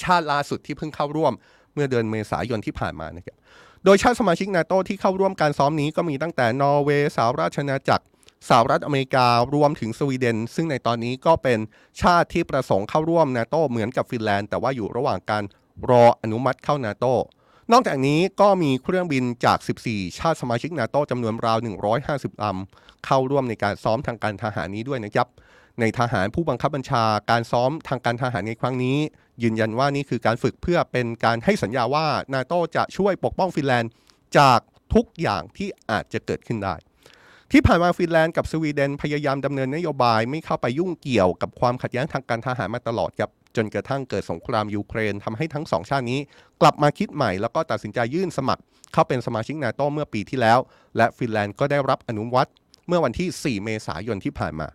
[0.03, 1.33] ชาติล่าสุดที่เพิ่งเข้าร่วม
[1.75, 3.37] เมื่อเดือนเมษายนที่ผ่านมานะครับ
[3.85, 8.05] โดยชาติสมาชิกนาโตที่เข้าร่วมการซ้อมนี้ก็มีตั้งแต่นอร์เวย์สหราชอาณาจักร
[8.49, 11.59] สหรัฐอเมริการวมถึงสวีเดน ซึ่งในตอนนี้ก็เป็น
[12.03, 15.45] ชาติที่ประสงค์เข้าร่วมนาโตเหมือนกับฟินแลนด์แต่ว่าอยู่ระหว่างการ
[15.91, 17.05] รออนุมัติเข้านาโต
[17.73, 21.59] นอกจากนี้ก็มีเครื่องบินจาก 14 ชาติสมาชิกนาโตจำนวนราว
[22.01, 25.29] 150 ลำเข้าร่วมในการซ้อมทางการทหารนี้ด้วยนะครับ
[25.81, 28.99] ในทหารผู้บังคับบัญชาการซ้อมทางการทหารในครั้งนี้
[29.43, 33.91] ยืนยันว่านี่คือการฝึกเพื่อเป็นการให้สัญญาว่านาโตจะช่วยปกป้องฟินแลนด์
[34.39, 34.59] จาก
[34.95, 36.75] ทุกอย่างที่อาจจะเกิดขึ้นได้
[37.53, 46.21] ที่ผ่านมาฟินแลนด์กับสวีเดนพยายามดำเนินนโยบายไม่เข้าไปยุ่งเกี่ยวกับความขัดแย้งทางการทหารมาตลอดครับจนกระทั่งเกิดสงครามยูเครนทำให้ทั้งสองชาตินี้
[46.61, 48.63] กลับมาคิดใหม่แล้วก็ตัดสินใจยื่นสมัคร
[48.93, 50.59] เข้าเป็นสมาชิกนาโตเมื่อปีที่แล้ว
[50.97, 52.51] และฟินแลนด์ก็ได้รับอนุมัติ
[52.89, 54.69] เมื่อวันที่ 4 เมษายนที่ผ่านมา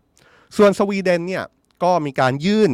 [0.58, 1.44] ส่วนสวีเดนเนี่ย
[1.84, 2.72] ก็มีการยื่น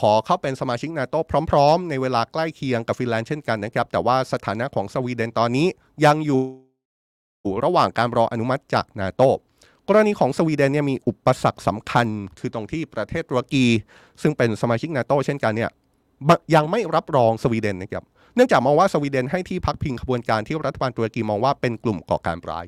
[0.00, 1.14] ขอเข้าเป็นสมาชิกนาโต
[1.50, 5.66] พร้อม ๆ ในเวลาใกล้เคียงกับฟินแลนด์เช่นกันนะครับ แต่ว่าสถานะของสวีเดนตอนนี้
[6.04, 6.40] ยังอยู่
[7.64, 9.22] ระหว่างการรออนุมัติจากนาโต
[9.88, 12.06] กรณีของสวีเดนเนี่ยมีอุปสรรคสำคัญ
[12.38, 13.64] คือตรงที่ประเทศตุรกี
[14.22, 15.70] ซึ่งเป็นสมาชิกนาโตเช่นกันเนี่ย
[16.54, 22.64] ยังไม่รับรองสวีเดนนะครับเนื่องจากมองว่าสวีเดนให้ที่พักพิงขบวนการที่รัฐบาลตุรกีมองว่าเป็นกลุ่มก่อการร้าย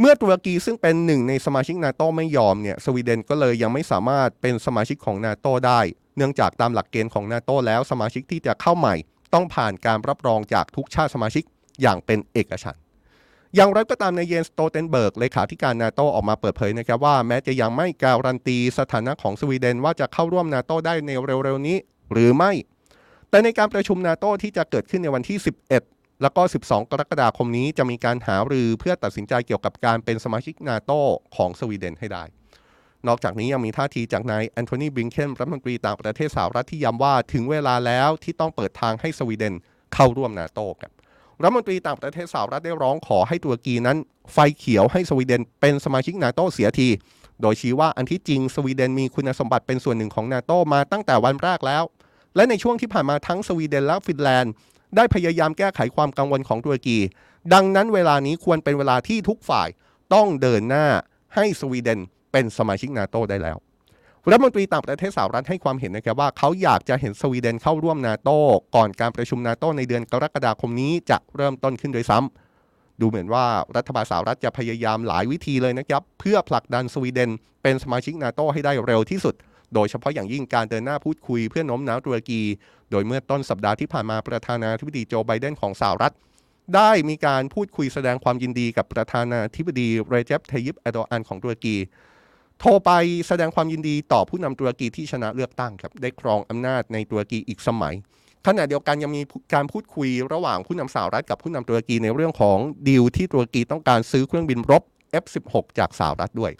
[0.00, 5.80] เมื่อตุรกีซึ่งเป็นหนึ่งในสมาชิกนาโตไม่ยอมเนี่ยสวีเดนก็เลยยังไม่สามารถเป็นสมาชิกของนาโตได้
[6.16, 8.94] เนื่องจากตามหลักเกณฑ์ของนาโตแล้วสมาชิกที่จะเข้าใหม่
[9.34, 11.44] ต้องผ่านการรับรองจากทุกชาติสมาชิก
[11.82, 12.82] อย่างเป็นเอกฉันท์
[13.54, 21.76] อย่างไรก็ตามนายเยนส์ สโตลเทนเบิร์กเลขาธิการนาโตออกมาเปิดเผยนะครับว่าแม้จะยังไม่การันตีสถานะของสวีเดนว่าจะเข้าร่วมนาโตได้ในเร็วๆนี้
[22.12, 22.52] หรือไม่
[23.30, 25.38] แต่ในการประชุมนาโตที่จะเกิดขึ้นในวันที่
[25.70, 30.92] 11 แล้วก็ 12 กรกฎาคมนี้จะมีการหารือเพื่อตัดสินใจเกี่ยวกับการเป็นสมาชิกนาโต
[31.36, 32.24] ของสวีเดนให้ได้
[33.06, 39.54] นอกจากนี้ยังมีท่าทีจากนายแอนโทนีบริงเคนรัฐมนตรีต่างประเทศสหรัฐที่ย้ำว่าถึงเวลาแล้วที่ต้องเปิดทางให้สวีเดน
[39.94, 40.92] เข้าร่วมนาโตครับ
[41.42, 43.96] รัฐมนตรีต่างประเทศสหรัฐได้ร้องขอให้ตุรกีนั้น
[44.32, 46.88] ไฟเขียวให้สวีเดนเป็นสมาชิกนาโตเสียที
[47.40, 51.82] โดยชี้ว่าอันที่จริงสวีเดนมีคุณสมบัติเป็นส่วนหนึ่งของนาโตมาตั้งแต่วันแรกแล้ว
[52.36, 54.52] และในช่วงที่ผ่านมาทั้งสวีเดนและฟินแลนด์
[54.96, 56.98] ได้พยายามแก้ไขความกังวลของตุรกี
[57.54, 59.68] ดังนั้นเวลานี้ควรเป็นเวลาที่ทุกฝ่าย
[60.14, 60.86] ต้องเดินหน้า
[61.34, 62.00] ให้สวีเดน
[62.32, 63.56] เป็นสมาชิกนาโตได้แล้ว
[64.30, 68.30] รัฐมนตรีต่างประเทศสหรัฐให้ความเห็นนะครับว่าเขาอยากจะเห็นสวีเดนเข้าร่วมนาโต
[68.76, 73.44] ก่อนการประชุมนาโตในเดือนกรกฎาคมนี้จะเริ่มต้นขึ้นโดยซ้ำดูเหมือนว่า
[73.76, 77.30] รัฐบาลสหรัฐจะพยายามหลายวิธีเลยนะครับ เพื่อผลักดันสวีเดน
[77.62, 79.34] เป็นสมาชิกนาโตให้ได้เร็วที่สุด
[79.76, 82.42] โดยเฉพาะอย่างยิ่งการเดินหน้าพูดคุยเพื่อโน้มน้าวตุรกี
[82.90, 86.14] โดยเมื่อต้นสัปดาห์ที่ผ่านมาประธานาธิบดีโจไบเดนของสหรัฐ
[86.74, 91.76] ได้มีการพูดคุยแสดงความยินดีกับประธานาธิบดีเรเจปเทยิปเอโดอันของตุรกี
[92.60, 92.90] โทรไป
[93.28, 97.94] แสดงความยินดีต่อผู้นำตุรกีที่ชนะเลือกตั้งครับได้ครองอำนาจในตุรกีอีกสมัย
[98.46, 99.22] ขณะเดียวกันยังมี
[99.54, 102.58] การพูดคุยระหว่างผู้นำสหรัฐกับผู้นำตุรกีในเรื่องของ
[102.88, 104.82] ดีลที่ตุรกีต้องการซื้อเครื่องบินรบ
[105.22, 106.52] F16 จากสหรัฐด้วย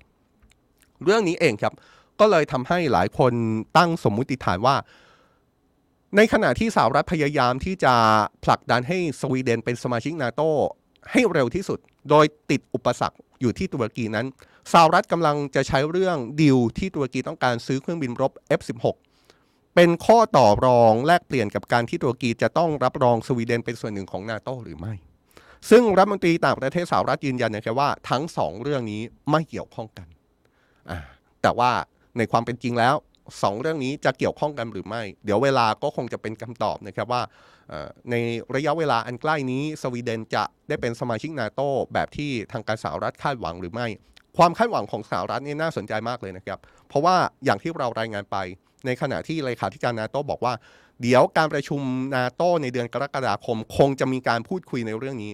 [1.04, 1.72] เรื่องนี้เองครับ
[2.20, 3.32] ก็เลยทำให้หลายคน
[3.76, 4.76] ตั้งสมมุติฐานว่า
[6.16, 7.94] ในขณะที่สหรัฐพยายามที่จะ
[8.44, 10.40] ผลักดันให้สวีเดนเป็นสมาชิกนาโต
[11.10, 11.78] ให้เร็วที่สุด
[12.10, 14.26] โดยติดอุปสรรคอยู่ที่ตุรกีนั้น
[14.72, 18.84] สหรัฐกำลังจะใช้เรื่องดีลที่ตุรกีต้องการซื้อเครื่องบินรบ F16
[19.74, 24.94] เป็นข้อต่อรองแลกเปลี่ยนกับการที่ตุรกีจะต้องรับรองสวีเดนเป็นส่วนหนึ่งของนาโตหรือไม่
[25.70, 30.06] ซึ่งรัฐมนตรีต่างประเทศสหรัฐยืนยันนะครับว่าทั้งสองเรื่องนี้ไม่เกี่ยวข้องกัน
[31.42, 31.72] แต่ว่า
[32.18, 32.94] ในความเป็นจริงแล้ว
[33.42, 37.22] สองเรื่องนี้จะเกี่ยวข้องกันหรือไม่ เดี๋ยวเวลาก็คงจะเป็นคำตอบนะครับว่า
[38.10, 38.14] ใน
[38.54, 41.60] ระยะเวลาอันใกล้นี้ สวีเดนจะได้เป็นสมาชิกนาโต
[41.92, 43.86] แบบที่ทางการสหรัฐคาดหวังหรือไม่
[44.36, 48.36] ความคาดหวังของสหรัฐนี่น่าสนใจมากเลยนะครับ เพราะว่าอย่างที่เรารายงานไป
[48.86, 50.54] ในขณะที่เลขาธิการนาโตบอกว่า
[51.02, 51.80] เดี๋ยวการประชุม
[52.16, 55.32] นาโตในเดือนกรกฎาคม คงจะมีการพูดคุยในเรื่องนี้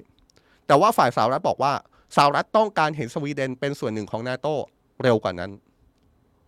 [0.67, 1.73] แต่ว่าฝ่ายสหรัฐบอกว่า
[2.17, 4.47] สหรัฐต้องการเห็นสวีเดนเป็นส่วนหนึ่งของนาโต
[5.03, 5.51] เร็วกว่านั้น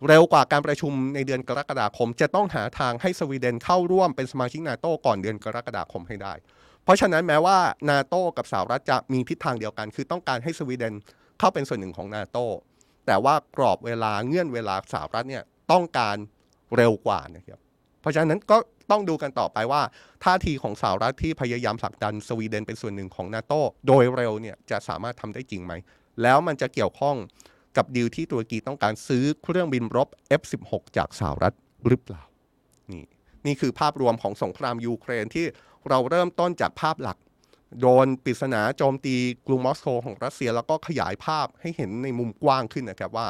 [0.07, 6.33] เร็วกว่าการประชุมในเดือนกรกฎาคม จะต้องหาทางให้สวีเดนเข้าร่วมเป็นสมาชิกนาโตก่อนเดือนกรกฎาคมให้ได้
[6.83, 7.57] เพราะฉะนั้นแม้ว่า
[7.89, 10.93] นาโตกับสหรัฐจะมีทิศทางเดียวกัน คือต้องการให้สวีเดน
[11.39, 12.37] เข้าเป็นส่วนหนึ่งของนาโต
[13.05, 16.17] แต่ว่ากรอบเวลาเงื่อนเวลาสหรัฐเนี่ยต้องการ
[16.75, 17.59] เร็วกว่านะครับ
[18.01, 18.57] เพราะฉะนั้นก็
[18.91, 19.81] ต้องดูกันต่อไปว่า
[20.23, 23.53] ท่าทีของสหรัฐที่พยายามผลักดันสวีเดนเป็นส่วนหนึ่งของนาโต
[23.87, 25.73] โดยเร็วเนี่ยจะสามารถทำได้จริงไหม
[26.21, 27.15] แล้วมันจะเกี่ยวข้อง
[27.77, 30.07] กับดีลที่ตุรกีต้องการซื้อเครื่องบินรบ
[30.39, 31.53] F16 จากสหรัฐ
[31.87, 32.23] หรือเปล่า
[32.91, 33.05] นี่
[33.45, 35.45] นี่คือภาพรวมของสงครามยูเครนที่
[35.89, 37.17] เราเริ่มต้นจากภาพหลัก
[37.81, 39.15] โดนปริศนาโจมตี
[39.47, 43.27] กรุงมอสโกของรัสเซียแล้วก็ขยายภาพให้เห็นในมุมกว้างขึ้นนะครับว่า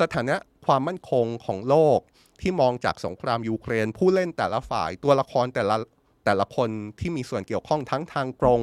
[0.00, 1.98] สถานะความมั่นคงของโลก
[2.40, 5.76] ที่มองจากสงครามยูเครน ผู้เล่นแต่ละฝ่ายตัวละครแต่ละ
[6.24, 8.60] แต่ละคนที่มีส่วนเกี่ยวข้องทั้งทางตรง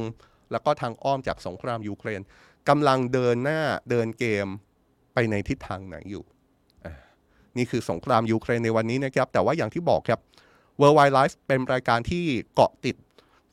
[0.51, 2.21] แล้วก็ทางอ้อมจากสงครามยูเครน
[2.69, 4.47] กำลังเดินหน้าเดินเกม
[5.13, 6.23] ไปในทิศทางไหนอยู่
[7.57, 10.19] นี่คือสงครามยูเครนในวันนี้นะครับ แต่ว่าอย่างที่บอกครับ
[10.79, 12.95] World Wide Life เป็นรายการที่เกาะติด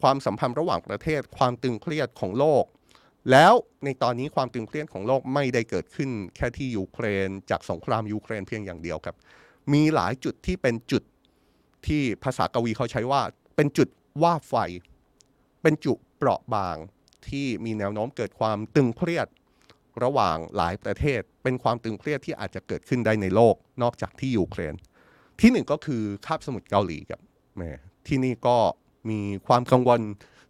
[0.02, 2.64] ความสัมพันธ์ระหว่างประเทศ ความตึงเครียดของโลก
[3.30, 9.16] แล้วในตอนนี้ความตึงเครียดของโลกไม่ได้เกิดขึ้นแค่ที่ยูเครน จากสงครามยูเครนเพียงอย่างเดียวครับ
[9.72, 11.02] มีหลายจุดที่เป็นจุด
[11.86, 13.22] ที่ภาษากวีเขาใช้ว่า
[13.56, 13.88] เป็นจุด
[14.22, 14.54] ว่าไฟ
[15.62, 16.76] เป็นจุดเปราะบาง
[17.28, 19.26] ที่มีแนวโน้มเกิดความตึงเครียด
[20.04, 24.74] ระหว่างหลายประเทศ เป็นความตึงเครียดที่อาจจะเกิดขึ้นได้ในโลกนอกจากที่ยูเครน
[25.40, 27.20] ที่หนึ่งก็คือคาบสมุทรเกาหลีครับ
[27.56, 27.62] แม
[28.06, 28.56] ที่นี่ก็
[29.10, 30.00] มีความกังวล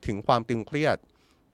[0.06, 0.96] ถึงความตึงเครียด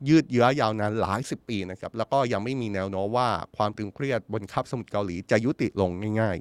[0.08, 6.36] ยืดเยื้อยาวนานหลายสิบปีนะครับแล้วก็ยังไม่มีแนวโน้มว่าความตึงเครียดบนคาบสมุทรเกาหลีจะยุติลงง่าย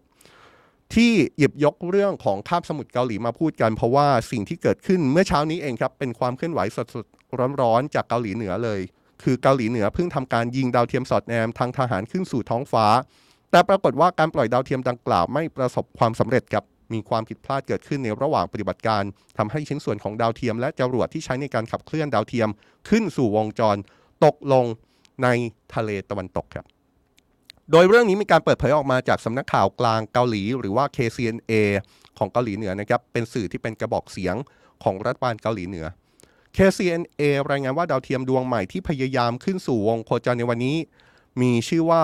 [0.46, 8.80] ๆ ที่หยิบยกเรื่องของคาบสมุทรเกาหลีมาพูดกัน เพราะว่าสิ่งที่เกิดขึ้นเมื่อเช้านี้เองครับเป็นความเคลื่อนไหวสดๆร้อนๆจากเกาหลีเหนือเลย
[9.24, 12.86] คือเกาหลีเหนือเพิ่งทำการยิงดาวเทียมสอดแนมทางทหารขึ้นสู่ท้องฟ้า
[13.52, 19.04] แต่ปรากฏว่าการปล่อยดาวเทียมดังกล่าวไม่ประสบความสำเร็จครับมีความผิดพลาดเกิดขึ้นในระหว่างปฏิบัติการ
[19.38, 22.50] ทำให้ชิ้นส่วนของดาวเทียมและจรวดที่ใช้ในการขับเคลื่อนดาวเทียม
[22.90, 23.78] ขึ้นสู่วงจร
[24.26, 24.66] ตกลง
[25.24, 25.28] ใน
[25.76, 26.66] ทะเลตะวันตกครับ
[27.72, 31.54] โดยเรื่องนี้มีการเปิดเผยออกมาจากสำนักข่าวกลางเกาหลีหรือว่า KCNA
[32.18, 34.36] ของเกาหลีเหนือนะครับ เป็นสื่อที่เป็นกระบอกเสียง
[34.84, 35.86] ของรัฐบาลเกาหลีเหนือ
[36.58, 40.78] KCNA รายงานว่าดาวเทียมดวงใหม่ที่พยายามขึ้นสู่วงโคจรในวันนี้
[41.42, 42.04] มีชื่อว่า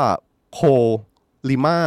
[0.53, 0.59] โค
[1.49, 1.79] ลิมา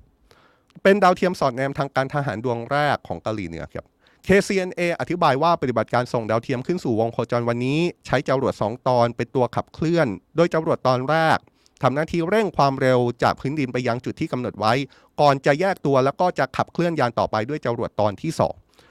[0.00, 3.86] 1เป็นดาวเทียมสอดแนมทางการทหารดวงแรกของเกาหลีเหนือครับ
[4.26, 11.38] KCNA อธิบายว่าปฏิบัติการส่งดาวเทียมขึ้นสู่วงโคจรวันนี้ ใช้จรวด 2 ตอนเป็นตัวขับเคลื่อน โดยจรวดตอนแรก
[11.82, 14.72] ทำหน้าที่เร่งความเร็วจากพื้นดินไปยังจุดที่กำหนดไว้
[15.20, 18.32] ก่อนจะแยกตัวแล้วก็จะขับเคลื่อนยานต่อไปด้วยจรวดตอนที่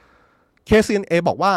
[0.06, 1.54] 2 KCNA บอกว่า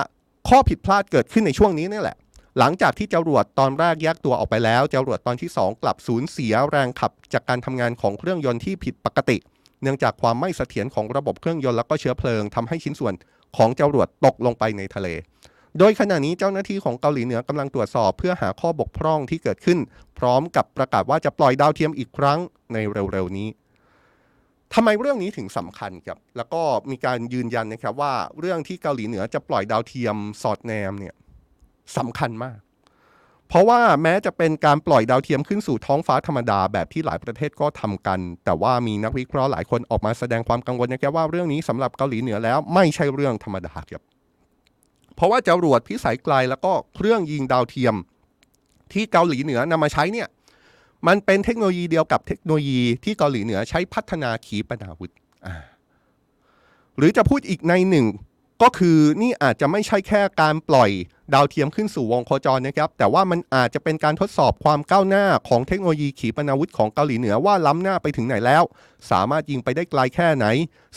[0.48, 2.16] ข้อผิดพลาดเกิดขึ้นในช่วงนี้นี่แหละ
[2.58, 9.36] หลังจากที่จรวดตอนแรกแยกตัวออกไปแล้วจรวดตอนที่ 2 กลับสูญเสียแรงขับ จากการทำงานของเครื่องยนต์ที่ผิดปกติ
[9.82, 13.14] เนื่องจากความไม่เสถียรของระบบเครื่องยนต์แล้วก็เชื้อเพลิงทำให้ชิ้นส่วน
[13.56, 15.08] ของจรวดตกลงไปในทะเล
[15.78, 19.78] โดยขณะนี้เจ้าหน้าที่ของเกาหลีเหนือกำลังตรวจสอบเพื่อหาข้อบกพร่องที่เกิดขึ้น
[20.18, 22.38] พร้อมกับประกาศว่าจะปล่อยดาวเทียมอีกครั้ง
[22.72, 23.48] ในเร็วๆนี้
[24.74, 31.14] ทำไมเรื่องนี้ถึงสำคัญครับ แล้วก็มีการยืนยันนะครับว่าเรื่องที่เกาหลีเหนือจะปล่อยดาวเทียมสอดแนมเนี่ย
[31.96, 32.58] สำคัญมาก
[33.48, 44.02] เพราะว่าแม้จะเป็นการปล่อยดาวเทียมขึ้นสู่ท้องฟ้าธรรมดาแบบที่หลายประเทศก็ทำกัน แต่ว่ามีนักวิเคราะห์หลายคนออกมาแสดงความกังวลนะครับว่าเรื่องนี้สำหรับเกาหลีเหนือแล้วไม่ใช่เรื่องธรรมดาครับ
[45.16, 47.94] เพราะว่าจรวดพิสัยไกลแล้วก็เครื่องยิงดาวเทียม
[48.92, 50.28] ที่เกาหลีเหนือนำมาใช้เนี่ย
[51.08, 55.12] มันเป็นเทคโนโลยีเดียวกับเทคโนโลยีที่เกาหลีเหนือใช้พัฒนาขีปนาวุธ
[56.96, 58.06] หรือจะพูดอีกในหนึ่ง
[58.62, 60.90] ก็คือนี่อาจจะไม่ใช่แค่การปล่อย
[61.34, 68.62] ดาวเทียมขึ้นสู่วงโคจรนะครับ แต่ว่ามันอาจจะเป็นการทดสอบความก้าวหน้าของเทคโนโลยีขีปนาวุธของเกาหลีเหนือว่าล้ำหน้าไปถึงไหนแล้ว
[69.10, 70.46] สามารถยิงไปได้ไกลแค่ไหน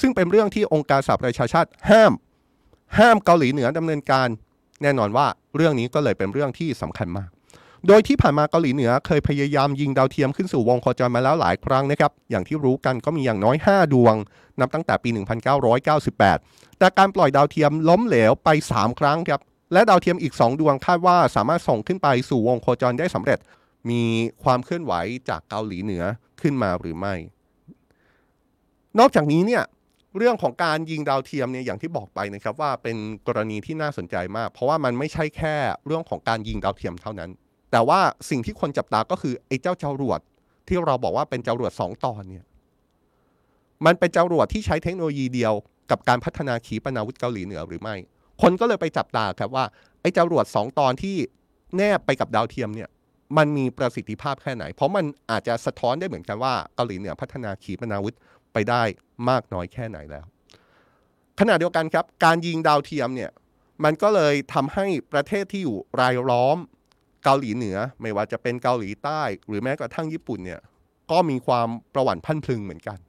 [0.02, 2.13] ซึ่งเป็นเรื่องที่องค์การสหประชาชาติห้าม
[2.98, 4.28] ห้ามเกาหลีเหนือดำเนินการ
[4.82, 7.30] แน่นอนว่าเรื่องนี้ก็เลยเป็นเรื่องที่สำคัญมาก
[7.88, 14.15] โดยที่ผ่านมาเกาหลีเหนือเคยพยายามยิงดาวเทียมขึ้นสู่วงโคจรมาแล้วหลายครั้งนะครับ อย่างที่รู้กันก็มีอย่างน้อย 5 ดวง
[14.60, 15.10] นับตั้งแต่ปี
[15.93, 19.41] 1998 แต่การปล่อยดาวเทียมล้มเหลวไป 3 ครั้งครับ
[19.74, 23.39] และดาวเทียมอีก 2 ดวงคาดว่าสามารถส่งขึ้นไปสู่วงโคจรได้สำเร็จ
[23.89, 24.02] มี
[24.43, 24.93] ความเคลื่อนไหว
[25.30, 26.04] จากเกาหลีเหนือ
[26.41, 27.15] ขึ้นมาหรือไม่
[29.00, 29.63] นอกจากนี้เนี่ย
[30.17, 37.32] เรื่องของการยิงดาวเทียมเนี่ยอย่างที่บอกไปนะครับว่าเป็นกรณีที่น่าสนใจมาก เพราะว่ามันไม่ใช่แค่เรื่องของการยิงดาวเทียมเท่านั้น
[37.76, 40.20] แต่ว่าสิ่งที่คนจับตาก็คือไอ้เจ้าจรวด
[40.68, 42.46] ที่เราบอกว่าเป็นจรวดสองตอนเนี่ย
[43.86, 45.54] มันเป็นจรวดที่ใช้เทคโนโลยีเดียว
[45.92, 47.96] กับการพัฒนาขีปนาวุธเกาหลีเหนือหรือไม่
[48.42, 49.66] คนก็เลยไปจับตาครับว่า
[50.02, 51.16] ไอ้จรวดสองตอนที่
[51.76, 52.90] แนบไปกับดาวเทียมเนี่ย
[53.38, 58.16] มันมีประสิทธิภาพแค่ไหน เพราะมันอาจจะสะท้อนได้เหมือนกันว่าเกาหลีเหนือพัฒนาขีปนาวุธ
[58.54, 58.84] ไปได้
[59.30, 60.26] มากน้อยแค่ไหนแล้ว
[61.40, 63.32] ขณะเดียวกันครับ การยิงดาวเทียมเนี่ย
[63.84, 66.58] มันก็เลยทำให้ประเทศที่อยู่รายล้อม
[67.26, 70.62] เกาหลีเหนือ ไม่ว่าจะเป็นเกาหลีใต้ หรือแม้กระทั่งญี่ปุ่นเนี่ย
[71.12, 73.00] ก็มีความประวัติพันพึงเหมือนกัน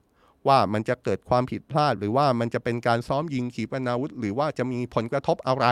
[0.48, 5.66] ว่ามันจะเกิดความผิดพลาด หรือว่ามันจะเป็นการซ้อมยิงขีปนาวุธ หรือว่าจะมีผลกระทบอะไร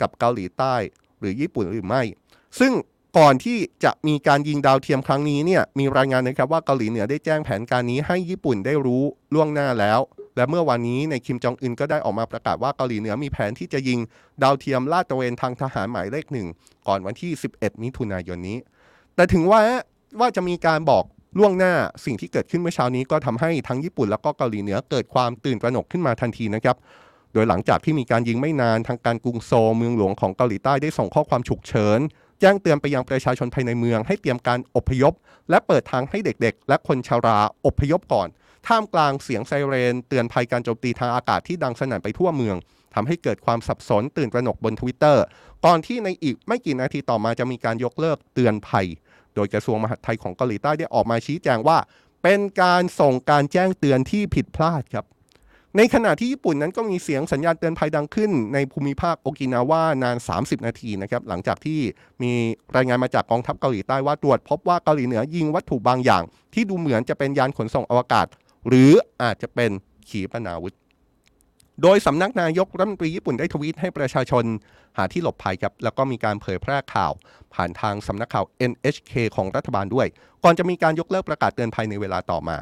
[0.00, 0.74] กับเกาหลีใต้
[1.18, 2.02] หรือญี่ปุ่นหรือไม่
[2.58, 2.72] ซึ่ง
[3.18, 9.02] ก่อนที่จะมีการยิงดาวเทียมครั้งนี้เนี่ยมีรายงานนะครับว่าเกาหลีเหนือได้แจ้งแผนการนี้ให้ญี่ปุ่นได้รู้
[9.34, 10.00] ล่วงหน้าแล้ว
[10.36, 13.98] และเมื่อวันนี้ในคิมจองอึนก็ได้ออกมาประกาศว่าเกาหลีเหนือมีแผนที่จะยิง
[14.42, 16.46] ดาวเทียมลาดตระเวนทางทหารหมายเลขหนึ่ง
[16.88, 18.58] ก่อนวันที่ 11 มิถุนายนนี้
[19.14, 19.60] แต่ถึงว่า
[20.20, 21.04] ว่าจะมีการบอก
[21.38, 26.76] ล่วงหน้าสิ่งที่เกิดขึ้นเมื่อเช้านี้ก็ทำให้ทั้งญี่ปุ่นแล้วก็เกาหลีเหนือเกิดความตื่นตระหนกขึ้นมาทันทีนะครับ
[27.32, 32.00] โดยหลังจากที่มีการยิงไม่นานทางการกรุงโซลเมืองหลวงของเกาหลีใต้ได้ส่งข้อความฉุกเฉิน
[32.44, 35.12] แจ้งเตือนไปยังประชาชนภายในเมือง ให้เตรียมการอพยพ
[35.50, 38.28] และเปิดทางให้เด็กๆ และคนชาราอพยพก่อน
[38.66, 42.56] ท่ามกลางเสียงไซเรน เตือนภัยการโจมตีทางอากาศที่ดังสนั่นไปทั่วเมือง
[42.94, 45.24] ทำให้เกิดความสับสนตื่นตระหนกบนทวิตเตอร์
[45.64, 48.86] ก่อนที่ในอีกไม่กี่นาทีต่อมาจะมีการยกเลิกเตือนภัย
[49.34, 51.78] โดยกระทรวงมหาดไทยของเกาหลีใต้ได้ออกมาชี้แจงว่า
[52.22, 55.04] เป็นการส่งการแจ้งเตือนที่ผิดพลาดครับ
[55.76, 61.80] ในขณะที่ญี่ปุ่นนั้นก็มีเสียงสัญญาณเตือนภัยดังขึ้น ในภูมิภาคโอกินาวานาน 30 นาทีนะครับหลังจากที่
[62.22, 62.32] มี
[62.76, 66.22] รายงานมาจากกองทัพเกาหลีใต้ว่าตรวจพบว่าเกาหลีเหนือยิงวัตถุบางอย่าง
[66.54, 68.26] ที่ดูเหมือนจะเป็นยานขนส่งอวกาศ
[68.68, 69.70] หรืออาจจะเป็น
[70.08, 70.74] ขีปนาวุธ
[71.82, 74.44] โดยสำนักนายกรัฐมนตรีญี่ปุ่นได้ทวีตให้ประชาชน
[74.96, 77.12] หาที่หลบภัยครับแล้วก็มีการเผยแพร่ข่าว
[77.54, 80.06] ผ่านทางสำนักข่าว NHK ของรัฐบาลด้วย
[80.44, 82.56] ก่อนจะมีการยกเลิกประกาศเตือนภัยในเวลาต่อมา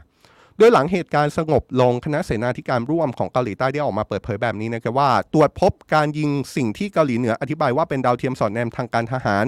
[0.62, 9.44] โดยหลังเหตุการณ์สงบลงคณะเสนาธิการร่วมของเกาหลีใต้ได้ออกมาเปิดเผยแบบนี้นะครับว่า ตรวจพบการยิงสิ่งที่เกาหลีเหนืออธิบายว่าเป็นดาวเทียมสอดแนมทางการทหาร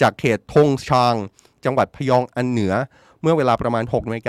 [0.00, 1.14] จากเขตทงชาง
[1.64, 2.74] จังหวัดพยองอันเหนือ
[3.22, 4.28] เมื่อเวลาประมาณ6นาฬิก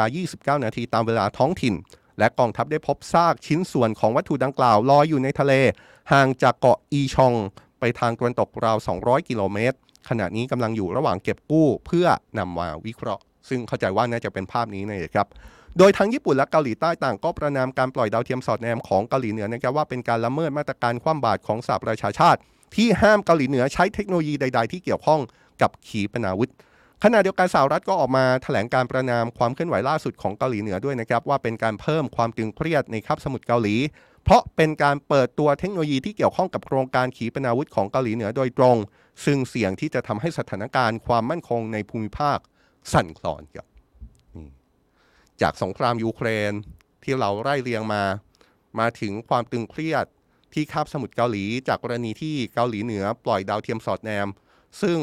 [0.52, 1.74] า29 นาทีตามเวลาท้องถิ่น
[2.20, 5.54] และกองทัพได้พบซากชิ้นส่วนของวัตถุดังกล่าวลอยอยู่ในทะเล
[6.12, 7.34] ห่างจากเกาะอีชอง
[7.80, 9.78] ไปทางตะวันตกราว 200 กิโลเมตร
[10.10, 12.08] ขณะนี้กำลังอยู่ระหว่างเก็บกู้เพื่อ
[12.40, 15.28] นำมาวิเคราะห์ ซึ่งเข้าใจว่าน่าจะเป็นภาพนี้นะครับ
[15.78, 22.40] โดยทั้งญี่ปุ่นและเกาหลีใต้ต่างก็ประนามการปล่อยดาวเทียมสอดแนมของเกาหลีเหนือนะครับว่าเป็นการละเมิดมาตรการคว่ำบาตรของสหประชาชาติ
[22.76, 25.22] ที่ห้ามเกาหลีเหนือใช้เทคโนโลยีใด ๆ ที่เกี่ยวข้อง
[25.62, 26.52] กับขีปนาวุธ
[27.04, 33.76] ขณะเดียวกันสหรัฐก็ออกมาแถลงการประนามความเคลื่อนไหวล่าสุดของเกาหลีเหนือด้วยนะครับว่าเป็นการเพิ่มความตึงเครียดในคาบสมุทรเกาหลี
[34.24, 38.78] เพราะเป็นการเปิดตัวเทคโนโลยีที่เกี่ยวข้องกับโครงการขีปนาวุธของเกาหลีเหนือโดยตรง
[39.26, 42.38] ซึ่งเสี่ยงที่จะทำให้สถานการณ์ความมั่นคงในภูมิภาค
[42.94, 43.73] สั่นคลอนครับ
[45.42, 46.52] จากสงครามยูเครน
[47.04, 48.04] ที่เราไล่เรียงมา
[48.80, 50.06] มาถึงความตึงเครียด
[50.54, 54.28] ที่คาบสมุทรเกาหลี จากกรณีที่เกาหลีเหนือปล่อยดาวเทียมสอดแนม
[54.82, 54.98] ซึ่ง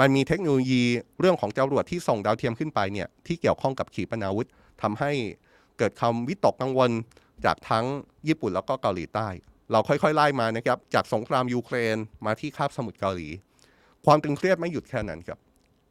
[0.00, 0.84] มันมีเทคโนโลยี
[1.20, 4.48] เรื่องของจรวดที่ส่งดาวเทียมขึ้นไปเนี่ยที่เกี่ยวข้องกับขีปนาวุธ
[4.82, 5.12] ทำให้
[5.78, 6.90] เกิดคำวิตกกังวล
[7.44, 7.86] จากทั้ง
[8.28, 9.28] ญี่ปุ่นแล้วก็เกาหลีใต้
[9.70, 13.28] เราค่อยๆไล่มานะครับจากสงครามยูเครนมาที่คาบสมุทรเกาหลี
[14.06, 15.38] ความตึงเครียดไม่หยุดแค่นั้นครับ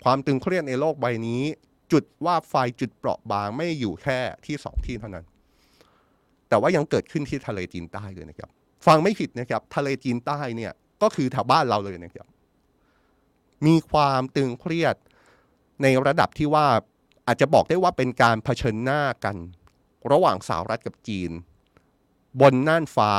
[0.04, 1.43] ความตึงเครียดในโลกใบนี้
[1.91, 5.26] จุดว่าไฟจุดเปราะบางไม่อยู่แค่ที่สองที่เท่านั้น
[6.50, 8.50] แต่ว่ายังเกิดขึ้นที่ทะเลจีนใต้เลยนะครับ
[8.88, 10.71] ฟังไม่ผิดนะครับ ทะเลจีนใต้เนี่ย
[11.02, 12.28] ก็คือแถวบ้านเราเลยนะครับ
[13.65, 14.95] มีความตึงเครียด
[15.82, 16.67] ในระดับที่ว่า
[17.28, 19.36] อาจจะบอกได้ว่าเป็นการเผชิญหน้ากัน
[20.12, 21.32] ระหว่างสหรัฐกับจีน
[22.41, 23.12] บนน่านฟ้า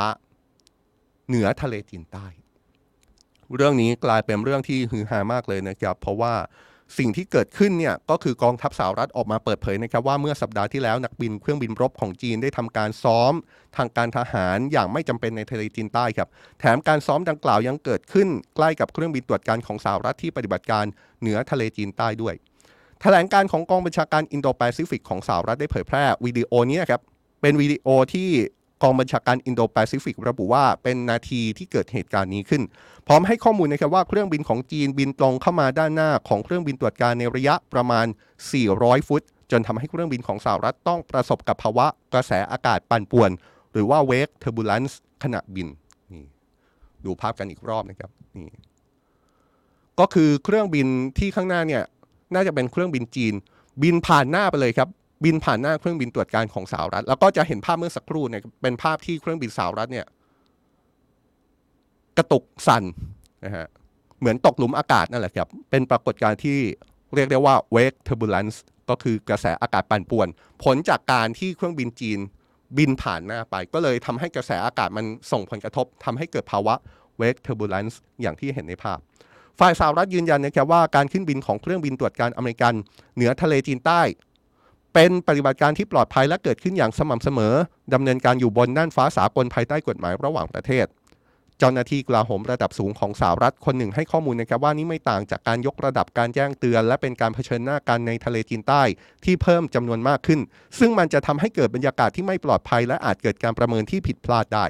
[1.29, 2.27] เหนือทะเลจีนใต้
[3.55, 6.35] เรื่องนี้กลายเป็นเรื่องที่ฮือฮามากเลยนะครับ เพราะว่า
[6.99, 13.33] สิ่งที่เกิดขึ้นเนี่ยก็คือกองทัพสหรัฐออกมาเปิดเผยนะครับว่าเมื่อสัปดาห์ที่แล้วนักบินเครื่องบินรบของจีนได้ทำการซ้อม
[13.77, 16.29] ทางการทหารอย่างไม่จำเป็นในทะเลจีนใต้ครับ
[16.61, 20.85] แถมการซ้อมดังกล่าวยังเกิดขึ้นใกล้กับเครื่องบินตรวจการของสหรัฐที่ปฏิบัติการ
[21.21, 22.35] เหนือทะเลจีนใต้ด้วย
[23.01, 27.01] แถลงการณ์ของกองบัญชาการอินโดแปซิฟิกของสหรัฐได้เผยแพร่วิดีโอนี้ครับ
[27.43, 28.29] เป็นวิดีโอที่
[28.83, 32.63] กองบัญชาการอินโดแปซิฟิกระบุว่าเป็นนาทีที่เกิดเหตุการณ์นี้ขึ้น
[33.07, 38.07] พร้อมให้ข้อมูลนะครับว่าเครื่องบินของจีนบินตรงเข้ามาด้านหน้าของเครื่องบินตรวจการในระยะประมาณ
[38.57, 43.31] 400 ฟุต จนทำให้เครื่องบินของสหรัฐต้องประสบกับภาวะกระแสอากาศปั่นป่วน
[43.73, 45.69] หรือว่า wake turbulence ขณะบิน
[46.13, 46.25] นี่
[47.05, 48.49] ดูภาพกันอีกรอบนะครับนี่
[50.01, 50.87] ก็คือเครื่องบิน
[51.19, 51.83] ที่ข้างหน้าเนี่ย
[52.35, 53.35] น่าจะเป็นเครื่องบินจีน
[53.83, 54.89] บินผ่านหน้าไปเลยครับ
[55.25, 60.07] บินผ่านหน้าเครื่องบินตรวจการของสหรัฐ แล้วก็จะเห็นภาพเมื่อสักครู่เนี่ยเป็นภาพที่เครื่องบินสหรัฐเนี่ย
[62.19, 62.85] กระตุกสั่น
[63.45, 63.67] นะฮะ
[64.21, 66.59] เหมือนตกหลุมอากาศนั่นแหละครับ เป็นปรากฏการณ์ที่
[67.15, 68.57] เรียกได้ว่า wake turbulence
[68.91, 70.29] ก็คือกระแสอากาศปั่นป่วน
[70.65, 72.19] ผลจากการที่เครื่องบินจีน
[72.79, 76.75] บินผ่านหน้าไป ก็เลยทำให้กระแสอากาศมันส่งผลกระทบทำให้เกิดภาวะ
[77.21, 78.99] wake turbulence อย่างที่เห็นในภาพ
[79.61, 82.75] ฝ่ายสหรัฐยืนยันนะครับว่าการขึ้นบินของเครื่องบินตรวจการอเมริกัน
[83.15, 84.01] เหนือทะเลจีนใต้
[84.95, 87.55] เป็นปฏิบัติการที่ปลอดภัยและเกิดขึ้นอย่างสม่ำเสมอ
[87.95, 90.87] ดำเนินการอยู่บนน่านฟ้าสากลภายใต้กฎหมายระหว่างประเทศ
[91.59, 98.83] เจ้าหน้าที่กลาโหมระดับสูงของสหรัฐคนหนึ่งให้ข้อมูลนะครับว่านี่ไม่ต่างจากการยกระดับการแจ้งเตือน และเป็นการเผชิญหน้ากันในทะเลจีนใต้
[99.25, 100.41] ที่เพิ่มจำนวนมากขึ้น
[100.79, 104.67] ซึ่งมันจะทำให้เกิดบรรยากาศที่ไม่ปลอดภัย และอาจเกิดการประเมินที่ผิดพลาดได้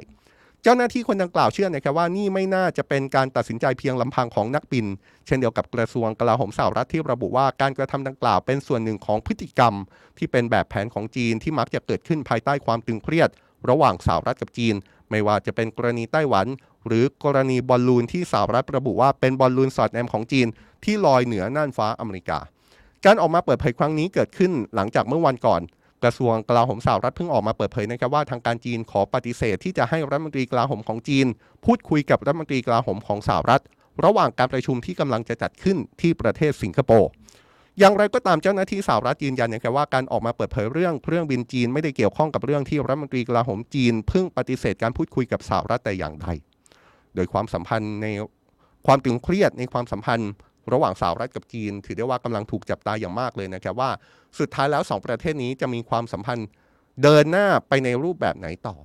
[0.71, 4.87] จ้าหน้าที่คนดังกล่าวเชื่อนะครับว่านี่ไม่น่าจะเป็นการตัดสินใจเพียงลำพังของนักบิน
[5.27, 9.75] เช่นเดียวกับกระทรวงกลาโหมสหรัฐที่ระบุว่าการกระทำดังกล่าวเป็นส่วนหนึ่งของพฤติกรรม
[10.19, 13.29] ที่เป็นแบบแผนของจีนที่มักจะเกิดขึ้นภายใต้ความตึงเครียด
[13.69, 14.75] ระหว่างสหรัฐกับจีน
[15.11, 16.47] ไม่ว่าจะเป็นกรณีไต้หวัน
[16.87, 20.47] หรือกรณีบอลลูนที่สหรัฐระบุว่าเป็นบอลลูนสอดแนมของจีน
[20.85, 22.39] ที่ลอยเหนือน่านฟ้าอเมริกา
[23.05, 25.61] การออกมาเปิดเผยครั้งนี้เกิดขึ้นหลังจากเมื่อวันก่อน
[26.05, 31.27] กระทรวงกลาโหมสหรัฐเพิ่งออกมาเปิดเผยนะครับว่าทางการจีนขอปฏิเสธที่จะให้รัฐมนตรีกลาโหมของจีน
[31.65, 33.63] พูดคุยกับรัฐมนตรีกลาโหมของสหรัฐ
[34.05, 37.11] ระหว่างการประชุมที่กำลังจะจัดขึ้นที่ประเทศสิงคโปร์
[37.79, 46.27] อย่างไรก็ตามเจ้าหน้าที่สหรัฐยืนยันนะครับว่าการออกมาเปิดเผยเรื่องเครื่องบินจีนไม่ได้เกี่ยวข้องกับเรื่องที่รัฐมนตรีกลาโหมจีนเพิ่งปฏิเสธการพูดคุยกับสหรัฐแต่อย่างใด
[47.15, 48.07] โดยความสัมพันธ์ใน
[48.87, 50.31] ความตึงเครียดในความสัมพันธ์
[50.73, 53.91] ระหว่างสหรัฐกับจีน ถือได้ว่ากำลังถูกจับตาอย่างมากเลยนะครับว่า
[54.39, 56.49] สุดท้ายแล้วสองประเทศนี้จะมีความสัมพันธ์
[57.03, 58.77] เดินหน้าไปในรูปแบบไหนต่อ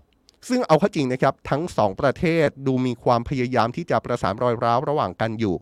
[0.49, 5.55] ซึ่งเอาเข้าจริงนะครับทั้งสองประเทศดูมีความพยายามที่จะประสานรอยร้าวระหว่างกันอยู่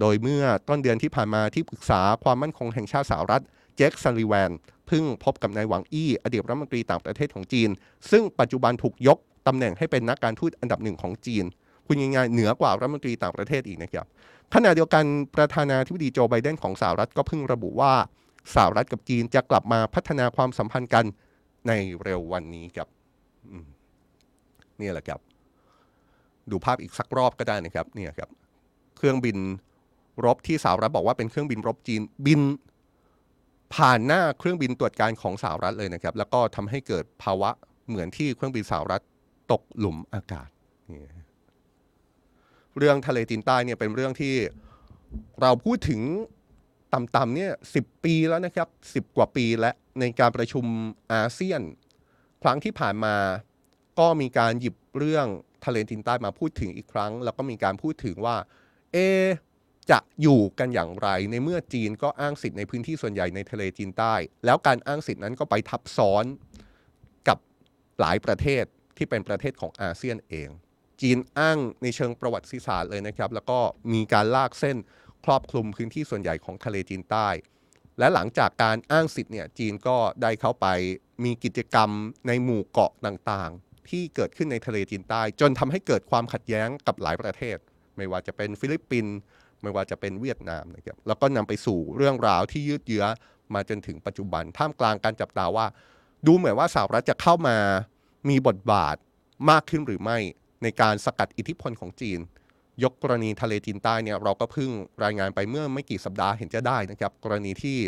[0.00, 3.42] โดยเมื่อต้นเดือนที่ผ่านมาที่ปรึกษาความมั่นคงแห่งชาติสหรัฐ
[3.76, 4.50] เจคซันลีแวน
[4.86, 7.70] เพิ่งพบกับนายหวังอี้อดีตรัฐมนตรีต่างประเทศของจีน
[8.10, 11.44] ซึ่งปัจจุบันถูกยกตำแหน่งให้เป็นนักการทูตอันดับหนึ่งของจีน
[11.88, 14.06] พูดง่ายๆเหนือกว่ารัฐมนตรีต่างประเทศอีกนะครับ
[14.54, 15.04] ขณะเดียวกัน
[15.36, 17.92] ประธานาธิบดีโจไบเดนของสหรัฐก็เพิ่งระบุว่า
[18.54, 21.04] สหรัฐกับจีนจะกลับมาพัฒนาความสัมพันธ์กัน
[21.68, 21.72] ใน
[22.02, 22.88] เร็ววันนี้ครับ
[24.80, 25.20] นี่แหละครับ
[26.50, 28.30] ดูภาพอีกสักรอบก็ได้นะครับเนี่ยครับ
[28.96, 29.38] เครื่องบิน
[30.24, 32.40] รบที่สหรัฐบอกว่าเป็นเครื่องบินรบจีนบิน
[33.74, 37.50] ผ่านหน้าเครื่องบินตรวจการของสหรัฐเลยนะครับ แล้วก็ทำให้เกิดภาวะ
[37.88, 39.02] เหมือนที่เครื่องบินสหรัฐ
[39.52, 40.48] ตกหลุมอากาศ
[42.78, 44.34] เรื่องทะเลจีนใต้เนี่ยเป็นเรื่องที่
[45.40, 46.00] เราพูดถึง
[46.94, 50.64] ต่ำๆเนี่ยสิปีแล้วนะครับสิบกว่าปีและในการประชุม
[51.12, 51.62] อาเซียน
[52.42, 53.14] ครั้งที่ผ่านมา
[53.98, 55.26] ก็มีการหยิบเรื่อง
[55.64, 58.36] ทะเลจีนใต้มาพูดถึงอีกครั้ง แล้วก็มีการพูดถึงว่า
[58.92, 58.96] เอ
[59.90, 64.14] จะอยู่กันอย่างไร ในเมื่อจีนก็อ้างสิทธิ์ในพื้นที่ส่วนใหญ่ในทะเลจีนใต้
[64.44, 66.24] แล้วการอ้างสิทธิ์นั้นก็ไปทับซ้อน
[67.28, 67.38] กับ
[68.00, 68.64] หลายประเทศ
[68.96, 70.48] ที่เป็นประเทศของอาเซียนเอง
[71.02, 73.58] จีนอ้างในเชิงประวัติศาสตร์เลยนะครับ แล้วก็
[73.92, 74.76] มีการลากเส้น
[75.24, 77.28] ครอบคลุมพื้นที่ส่วนใหญ่ของทะเลจีนใต้
[77.98, 80.66] และหลังจากการอ้างสิทธิ์เนี่ยจีนก็ได้เข้าไป
[81.24, 81.90] มีกิจกรรม
[82.26, 87.56] ในหมู่เกาะต่างๆ ที่เกิดขึ้นในทะเลจีนใต้ จนทำให้เกิดความขัดแย้งกับหลายประเทศ
[87.96, 89.16] ไม่ว่าจะเป็นฟิลิปปินส์
[89.62, 93.04] ไม่ว่าจะเป็นเวียดนามนะครับแล้วก็นำไปสู่เรื่องราวที่ยืดเยื้อ
[93.54, 95.66] มาจนถึงปัจจุบันท่ามกลางการจับตาว่า
[96.26, 97.56] ดูเหมือนว่าสหรัฐจะเข้ามา
[98.28, 98.96] มีบทบาท
[99.50, 100.18] มากขึ้นหรือไม่
[100.62, 102.20] ในการสกัดอิทธิพลของจีน
[102.82, 104.70] ยกกรณีทะเลจีนใต้เนี่ยเราก็เพิ่ง
[105.04, 107.78] รายงานไปเมื่อไม่กี่สัปดาห์เห็นจะได้นะครับ กรณีที่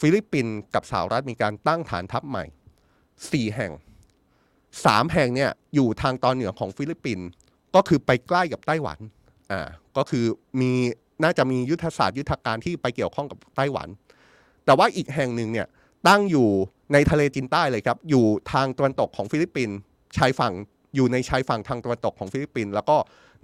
[0.00, 2.44] ฟิลิปปินส์กับสหรัฐมีการตั้งฐานทัพใหม่
[3.00, 3.72] 4 แห่ง
[4.46, 7.26] 3 แห่งเนี่ยอยู่ทางตอนเหนือของฟิลิปปินส์
[7.74, 8.98] ก็คือไปใกล้กับไต้หวัน
[9.52, 9.60] อ่า
[9.96, 10.24] ก็คือ
[10.60, 10.72] มี
[11.22, 13.88] น่าจะมียุทธศาสตร์ยุทธการที่ไปเกี่ยวข้องกับไต้หวัน
[14.64, 15.66] แต่ว่าอีกแห่งหนึ่งเนี่ย
[16.08, 16.48] ตั้งอยู่
[16.92, 19.76] ในทะเลจีนใต้เลยครับ อยู่ทางตะวันตกของฟิลิปปินส์
[20.16, 20.54] ชายฝั่ง
[20.94, 22.96] อยู่ในชายฝั่งทางตะวันตกของฟิลิปปินส์แล้วก็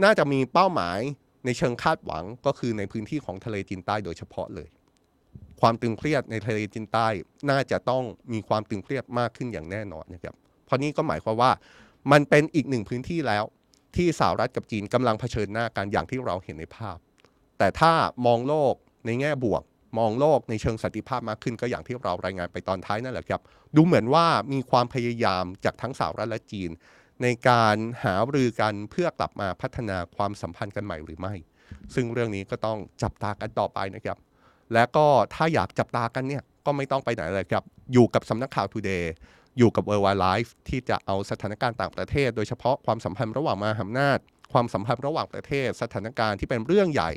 [0.05, 0.99] น่าจะมีเป้าหมาย
[1.45, 4.69] ในเชิงคาดหวังก็คือในพื้นที่ของทะเลจีนใต้โดยเฉพาะเลย
[5.61, 7.09] ความตึงเครียดในทะเลจีนใต้
[7.51, 10.35] น่าจะต้องมีความตึงเครียดมากขึ้นอย่างแน่นอนนะครับ
[10.65, 11.51] เพราะนี่ก็หมายความว่า
[12.13, 13.45] มันเป็นอีกหนึ่งพื้นที่แล้ว
[13.97, 16.97] ที่สหรัฐกับจีนกำลังเผชิญหน้ากันอย่างที่เราเห็นในภาพ
[17.59, 17.93] แต่ถ้า
[18.27, 18.75] มองโลก
[19.07, 19.63] ในแง่บวก
[19.99, 23.41] มองโลกในเชิงสันติภาพมากขึ้นก็อย่างที่เรารายงานไปตอนท้ายนั่นแหละครับ
[23.77, 26.71] ดูเหมือนว่ามีความพยายามจากทั้งสหรัฐและจีน
[27.23, 31.35] ในการหารือกันเพื่อกลับมาพัฒนาความสัมพันธ์กันใหม่หรือไม่
[31.95, 34.19] ซึ่งเรื่องนี้ก็ต้องจับตากันต่อไปนะครับ
[34.73, 39.05] และก็ถ้าอยากจับตากันเนี่ยก็ไม่ต้องไปไหนเลยครับ อยู่กับสำนักข่าว Today
[39.59, 44.19] อยู่กับ World Wide Life ที่จะเอาสถานการณ์ต่างประเทศ โดยเฉพาะความสัมพันธ์ระหว่างมหาอำนาจ
[44.53, 47.11] ความสัมพันธ์ระหว่างประเทศ สถานการณ์ที่เป็นเรื่องใหญ่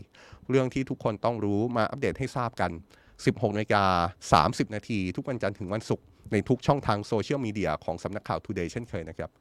[0.49, 2.71] เรื่องที่ทุกคนต้องรู้มาอัปเดตให้ทราบกัน
[3.13, 9.31] 16นาฬิกา30 นาที ทุกวันจันทร์ถึงวันศุกร์ในทุกช่องทางโซเชียลมีเดียของสำนักข่าว Today เช่นเคยนะครับ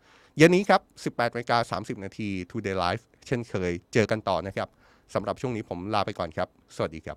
[0.41, 0.81] ย็นนี้ครับ
[1.17, 4.69] 18นาฬิกา30 นาที Today Live เช่นเคยเจอกันต่อนะครับ
[5.15, 7.15] สำหรับช่วงนี้ผมลาไปก่อนครับ สวัสดีครั